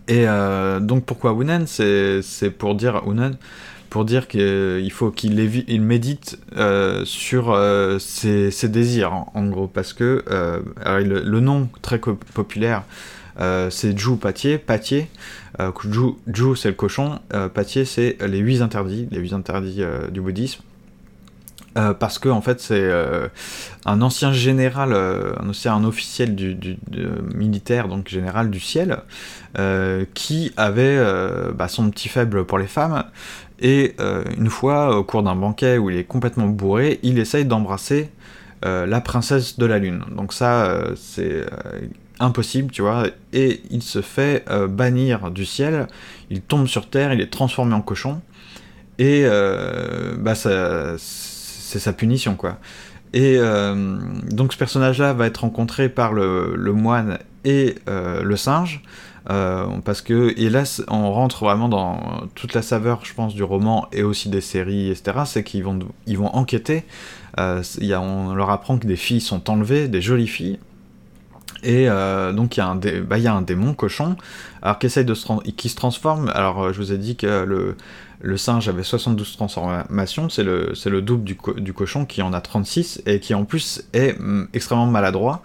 [0.06, 3.06] et euh, donc pourquoi Wunen C'est pour dire
[3.94, 5.38] pour dire qu'il faut qu'il
[5.68, 10.24] il médite euh, sur euh, ses, désirs, en, gros, parce que
[10.84, 12.82] le, nom très populaire,
[13.38, 15.08] c'est Ju Patier, Patier,
[15.60, 17.20] Ju, c'est le cochon,
[17.54, 20.62] Patier c'est les huit interdits, les huit interdits du bouddhisme.
[21.76, 23.26] Euh, parce que en fait c'est euh,
[23.84, 26.56] un ancien général, euh, un ancien officiel du,
[27.34, 28.98] militaire, donc général du ciel,
[30.14, 30.98] qui avait
[31.54, 33.04] bah, son petit faible pour les femmes.
[33.60, 33.94] Et
[34.36, 38.10] une fois, au cours d'un banquet où il est complètement bourré, il essaye d'embrasser
[38.62, 40.02] la princesse de la lune.
[40.10, 41.46] Donc ça, c'est
[42.18, 43.06] impossible, tu vois.
[43.32, 45.86] Et il se fait bannir du ciel.
[46.30, 48.20] Il tombe sur terre, il est transformé en cochon.
[48.98, 49.24] Et
[50.18, 52.58] bah c'est sa punition, quoi.
[53.14, 53.96] Et euh,
[54.28, 58.82] donc ce personnage-là va être rencontré par le, moine et euh, le singe,
[59.30, 63.42] euh, parce que, et là on rentre vraiment dans toute la saveur, je pense, du
[63.42, 66.84] roman et aussi des séries, etc., c'est qu'ils vont, ils vont enquêter,
[67.38, 70.58] y a, on leur apprend que des filles sont enlevées, des jolies filles,
[71.64, 71.88] et
[72.34, 74.16] donc il y, a un bah, y a un démon cochon,
[74.62, 76.30] alors qui essaye de se qui se transforme.
[76.34, 77.76] Alors je vous ai dit que le,
[78.24, 82.40] le singe avait 72 transformations, c'est le, le double du, du, cochon qui en a
[82.40, 85.42] 36 et qui en plus est mm, extrêmement maladroit.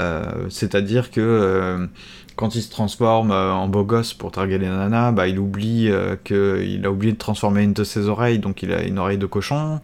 [0.00, 1.86] Euh, c'est-à-dire que euh,
[2.34, 5.88] quand il se transforme euh, en beau gosse pour targuer les nanas, bah, il oublie
[5.88, 9.80] a oublié de transformer une de ses oreilles, donc il a une oreille de cochon.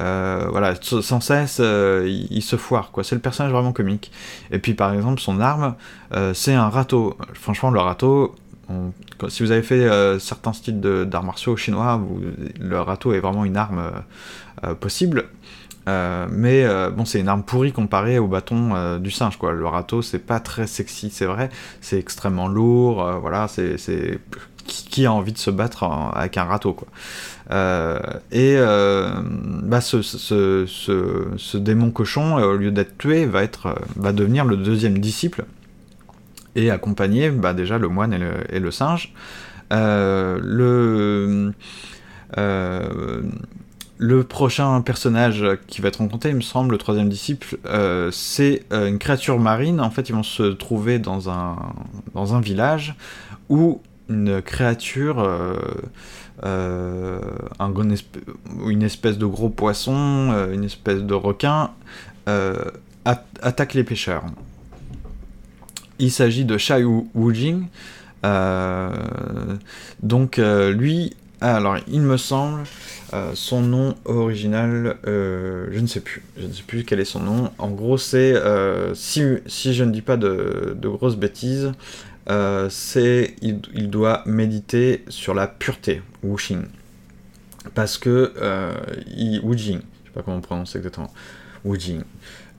[0.00, 3.04] Voilà, sans cesse, il, se foire, quoi.
[3.04, 4.10] C'est le personnage vraiment comique.
[4.50, 5.74] Et puis, par exemple, son arme,
[6.34, 7.16] c'est un râteau.
[7.34, 8.34] Franchement, le râteau,
[9.28, 12.00] si vous avez fait euh, certains styles d'arts martiaux chinois,
[12.58, 15.26] le râteau est vraiment une arme euh, euh, possible.
[15.86, 19.52] mais bon, c'est une arme pourrie comparée au bâton du singe, quoi.
[19.52, 21.48] Le râteau, c'est pas très sexy, c'est vrai.
[21.80, 23.48] C'est extrêmement lourd, voilà.
[23.48, 24.20] C'est
[24.66, 25.82] qui, a envie de se battre
[26.14, 26.86] avec un râteau, quoi.
[27.50, 35.44] Et bah, ce, démon cochon, au lieu d'être tué, va devenir le deuxième disciple
[36.56, 38.12] et accompagner bah, déjà le moine
[38.48, 39.12] et le, singe.
[39.72, 41.52] Euh, le,
[42.38, 43.22] euh,
[44.28, 48.98] prochain personnage qui va être rencontré, il me semble, le troisième disciple, euh, c'est une
[48.98, 49.80] créature marine.
[49.80, 51.56] En fait, ils vont se trouver dans un,
[52.14, 52.94] dans un village
[53.48, 55.24] où une créature,
[56.42, 57.20] un,
[58.66, 61.70] une espèce de gros poisson, une espèce de requin,
[63.06, 64.24] attaque les pêcheurs.
[65.98, 66.84] Il s'agit de Shai
[67.14, 67.66] Wujing.
[68.24, 68.90] Euh,
[70.02, 72.64] donc euh, lui, alors il me semble,
[73.14, 77.20] euh, son nom original, je ne sais plus, je ne sais plus quel est son
[77.20, 77.50] nom.
[77.58, 78.34] En gros, c'est
[78.94, 81.72] si, si, je ne dis pas de, grosses bêtises,
[82.68, 86.64] c'est il, il, doit méditer sur la pureté, Wuxing,
[87.74, 88.32] parce que
[89.16, 91.12] il, Wujing, je sais pas comment on prononce exactement,
[91.64, 92.02] Wujing.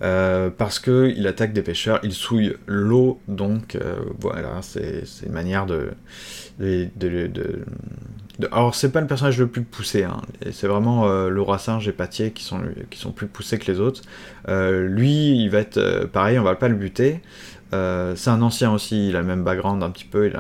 [0.01, 5.67] Euh, parce qu'il attaque des pêcheurs, il souille l'eau, donc euh, voilà, c'est une manière
[5.67, 5.91] de.
[6.59, 7.65] de, de, de,
[8.51, 11.87] alors, c'est pas le personnage le plus poussé, hein, c'est vraiment euh, le roi singe
[11.87, 14.01] et Patier qui sont, qui sont plus poussés que les autres.
[14.47, 17.21] lui, il va être pareil, on va pas le buter.
[17.71, 20.31] C'est un ancien aussi, il a le même background un petit peu,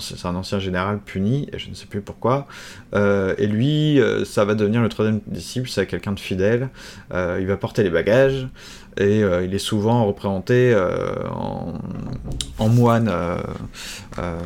[0.00, 2.46] c'est un ancien général puni, et je ne sais plus pourquoi.
[2.94, 6.68] et lui, ça va devenir le troisième disciple, c'est quelqu'un de fidèle,
[7.12, 8.48] il va porter les bagages,
[8.96, 11.28] et euh, il est souvent représenté euh,
[12.58, 13.08] en, moine.
[13.08, 13.38] Euh,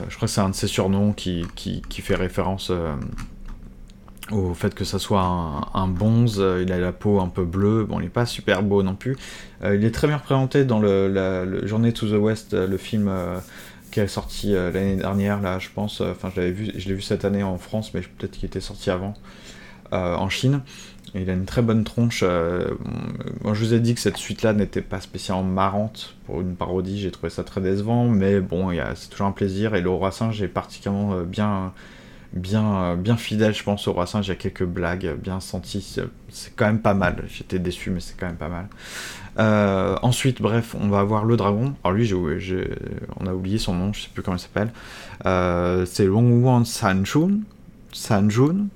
[0.08, 2.72] je crois que c'est un de ses surnoms qui, qui, fait référence
[4.30, 8.00] au fait que ça soit un, bonze, il a la peau un peu bleue, bon
[8.00, 9.16] il n'est pas super beau non plus.
[9.64, 13.10] il est très bien représenté dans le, la, Journée to the West, le film
[13.90, 16.42] qui est sorti l'année dernière, là je pense, enfin je
[16.76, 19.14] je l'ai vu cette année en France, mais peut-être qu'il était sorti avant,
[19.92, 20.60] en Chine.
[21.14, 22.22] il a une très bonne tronche.
[22.22, 27.00] moi, je vous ai dit que cette suite-là n'était pas spécialement marrante pour une parodie.
[27.00, 29.74] J'ai trouvé ça très décevant, mais bon, c'est toujours un plaisir.
[29.74, 31.72] Et le roi singe est particulièrement bien,
[32.32, 34.26] bien, bien fidèle, je pense, au roi singe.
[34.26, 36.00] Il y a quelques blagues bien senties.
[36.28, 37.24] C'est quand même pas mal.
[37.28, 38.68] J'étais déçu, mais c'est quand même pas mal.
[39.38, 41.74] Euh, ensuite, bref, on va avoir le dragon.
[41.84, 44.72] Alors lui, on a oublié son nom, je sais plus comment il s'appelle.
[45.26, 47.40] Euh, c'est Longwan Sanjun.
[47.92, 48.66] Sanjun.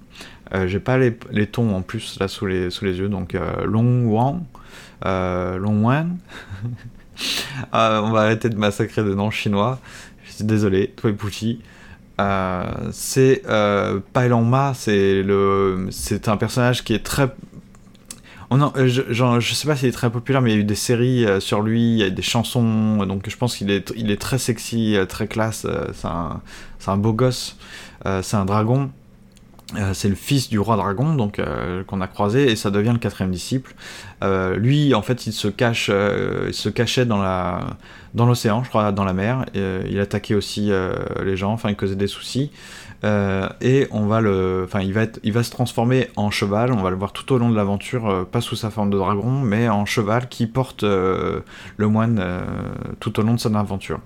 [0.55, 4.45] Euh, j'ai pas les, tons en plus là sous les, sous les yeux, donc Longwan.
[5.05, 6.19] Longwan.
[7.73, 9.81] on va arrêter de massacrer des noms chinois.
[10.25, 11.61] Je suis désolé, toi et Pucci.
[12.19, 17.29] C'est euh, Ma, c'est un personnage qui est très
[18.53, 19.03] euh, je,
[19.41, 21.41] je, sais pas s'il est très populaire, mais il y a eu des séries euh,
[21.41, 24.39] sur lui, il y a des chansons, donc je pense qu'il est, il est très
[24.39, 26.41] sexy, euh, très classe, c'est un,
[26.87, 27.57] un, beau gosse,
[28.05, 28.91] c'est un dragon.
[29.95, 31.41] C'est le fils du roi dragon donc
[31.87, 33.75] qu'on a croisé et ça devient le quatrième disciple.
[34.57, 35.91] lui, en fait, il se cache,
[36.75, 37.67] cachait dans
[38.15, 39.47] l'océan, je crois, dans la mer.
[39.55, 40.71] il attaquait aussi
[41.25, 42.51] les gens, enfin, il causait des soucis.
[43.05, 46.73] Euh, et on va le, enfin, il va il va se transformer en cheval.
[46.73, 48.99] On va le voir tout au long de l'aventure, euh, pas sous sa forme de
[48.99, 51.41] dragon, mais en cheval qui porte euh,
[51.77, 52.23] le moine
[53.01, 54.01] tout au long de son aventure.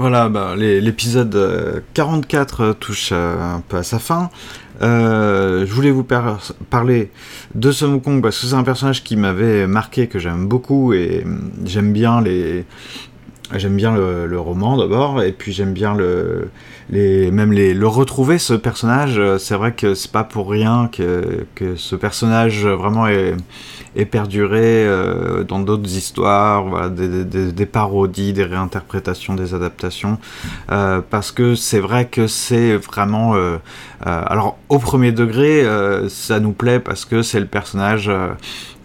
[0.00, 4.30] Voilà, bah, l'épisode 44 touche un peu à sa fin.
[4.80, 6.06] je voulais vous
[6.70, 7.10] parler
[7.54, 11.22] de ce Wukong parce que c'est un personnage qui m'avait marqué, que j'aime beaucoup et
[11.22, 12.64] hum, j'aime bien les,
[13.56, 16.50] j'aime bien le roman d'abord et puis j'aime bien le
[16.90, 21.46] les, même les, le retrouver ce personnage, c'est vrai que c'est pas pour rien que,
[21.54, 23.36] que ce personnage vraiment est,
[24.10, 30.18] perduré euh, dans d'autres histoires, des, des, parodies, des réinterprétations, des adaptations,
[30.70, 33.58] euh, parce que c'est vrai que c'est vraiment, euh,
[34.04, 35.64] alors au premier degré,
[36.08, 38.10] ça nous plaît parce que c'est le personnage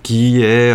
[0.04, 0.74] qui est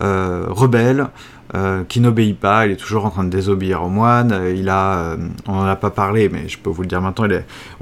[0.00, 1.08] rebelle.
[1.54, 4.70] Euh, qui n'obéit pas, il est toujours en train de désobéir au moine, euh, il
[4.70, 7.26] a, euh, on n'en a pas parlé, mais je peux vous le dire maintenant,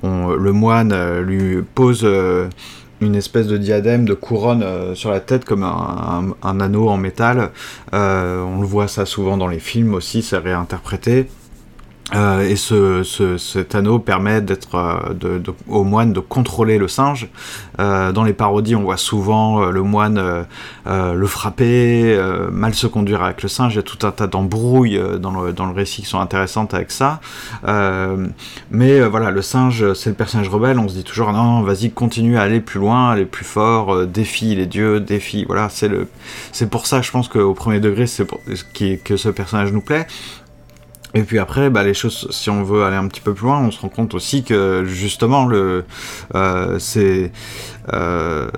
[0.03, 2.05] le moine lui pose
[3.01, 4.65] une espèce de diadème, de couronne
[4.95, 7.51] sur la tête comme un, un anneau en métal.
[7.93, 11.29] on le voit ça souvent dans les films aussi, c'est réinterprété.
[12.15, 16.79] Euh, et ce, ce, cet anneau permet d'être euh, de, de, au moine de contrôler
[16.79, 17.29] le singe.
[17.79, 20.47] Euh, dans les parodies, on voit souvent le moine
[20.87, 22.19] le frapper,
[22.51, 23.75] mal se conduire avec le singe.
[23.75, 26.75] Il y a tout un tas d'embrouilles dans le, dans le récit qui sont intéressantes
[26.75, 27.21] avec ça.
[28.71, 30.79] mais voilà, le singe, c'est le personnage rebelle.
[30.79, 34.55] On se dit toujours non, vas-y, continue à aller plus loin, aller plus fort, défie
[34.55, 35.45] les dieux, défie.
[35.47, 36.09] Voilà, c'est le,
[36.53, 38.27] c'est pour ça, je pense qu'au premier degré, c'est
[39.05, 40.07] que ce personnage nous plaît.
[41.15, 43.61] Et puis après, bah, les choses, si on veut aller un petit peu plus loin,
[43.61, 47.33] on se rend compte aussi que justement, euh, c'est
[47.93, 48.49] euh,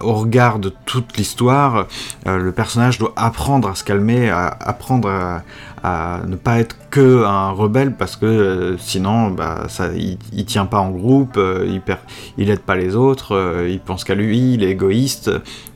[0.00, 1.86] au regard de toute l'histoire,
[2.26, 5.42] euh, le personnage doit apprendre à se calmer, à, apprendre
[5.82, 10.66] à ne pas être que un rebelle parce que euh, sinon bah, ça, il, tient
[10.66, 12.00] pas en groupe, euh, il, perd,
[12.36, 15.30] il aide pas les autres, euh, il pense qu'à lui, il est égoïste.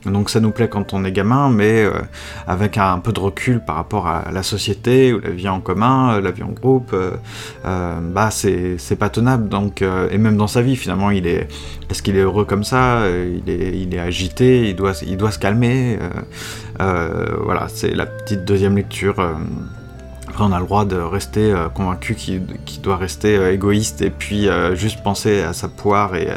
[0.05, 1.85] Donc ça nous plaît quand on est gamin, mais
[2.45, 6.21] avec un, peu de recul par rapport à la société ou la vie en commun,
[6.21, 6.95] la vie en groupe,
[7.65, 9.49] bah c'est pas tenable.
[9.49, 11.49] Donc et même dans sa vie finalement, il est
[11.89, 15.31] est-ce qu'il est heureux comme ça il est, il est agité, il doit, il doit
[15.31, 15.99] se calmer.
[16.79, 19.17] voilà, c'est la petite deuxième lecture
[20.39, 24.47] on a le droit de rester euh, convaincu qu'il doit rester euh, égoïste et puis
[24.47, 26.29] euh, juste penser à sa poire et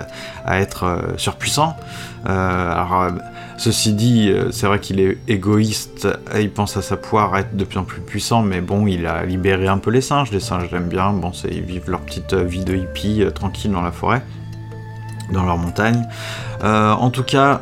[0.44, 1.76] à être surpuissant.
[2.24, 3.08] alors,
[3.56, 7.64] ceci dit, c'est vrai qu'il est égoïste il pense à sa poire, à être de
[7.64, 10.30] plus en plus puissant, mais bon, il a libéré un peu les singes.
[10.30, 13.92] Les singes l'aiment bien, bon, ils vivent leur petite vie de hippie tranquille dans la
[13.92, 14.22] forêt
[15.32, 16.02] dans leur montagne.
[16.62, 17.60] en tout cas,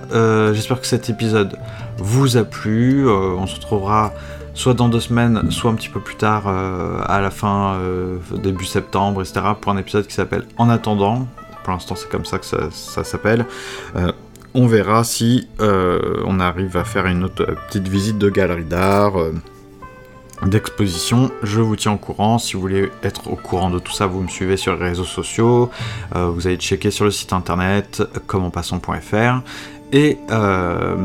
[0.52, 1.58] j'espère que cet épisode
[1.98, 3.08] vous a plu.
[3.08, 4.12] on se retrouvera
[4.58, 8.18] soit dans deux semaines, soit un petit peu plus tard, euh, à la fin, euh,
[8.42, 11.28] début septembre, etc., pour un épisode qui s'appelle En attendant.
[11.62, 13.46] Pour l'instant, c'est comme ça que ça, s'appelle.
[13.94, 14.10] Euh,
[14.54, 19.12] on verra si on arrive à faire une autre petite visite de galerie d'art,
[20.42, 21.30] d'exposition.
[21.42, 22.38] Je vous tiens au courant.
[22.38, 25.04] Si vous voulez être au courant de tout ça, vous me suivez sur les réseaux
[25.04, 25.70] sociaux.
[26.14, 29.42] vous allez checker sur le site internet commentpassant.fr.
[29.92, 30.96] Et euh,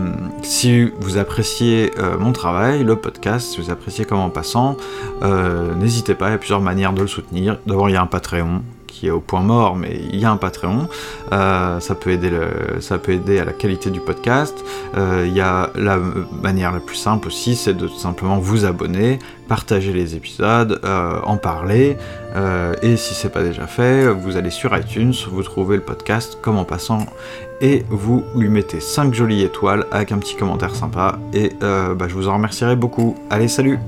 [0.41, 4.75] si vous appréciez euh, mon travail, le podcast, si vous appréciez comme en passant,
[5.21, 7.59] euh, n'hésitez pas, il y a plusieurs manières de le soutenir.
[7.65, 8.61] D'abord, il y a un Patreon
[8.93, 10.87] qui est au point mort, mais il y a un Patreon.
[11.31, 12.31] Euh, ça, peut aider
[12.79, 14.55] ça peut aider à la qualité du podcast.
[14.95, 15.97] Euh, il y a la
[16.41, 21.97] manière la plus simple aussi, c'est de simplement vous abonner, partager les épisodes, en parler.
[22.81, 26.57] et si c'est pas déjà fait, vous allez sur iTunes, vous trouvez le podcast comme
[26.57, 27.05] en passant
[27.61, 32.13] et vous lui mettez 5 jolies étoiles avec un petit commentaire sympa et bah, je
[32.13, 33.15] vous en remercierai beaucoup.
[33.29, 33.79] Allez, salut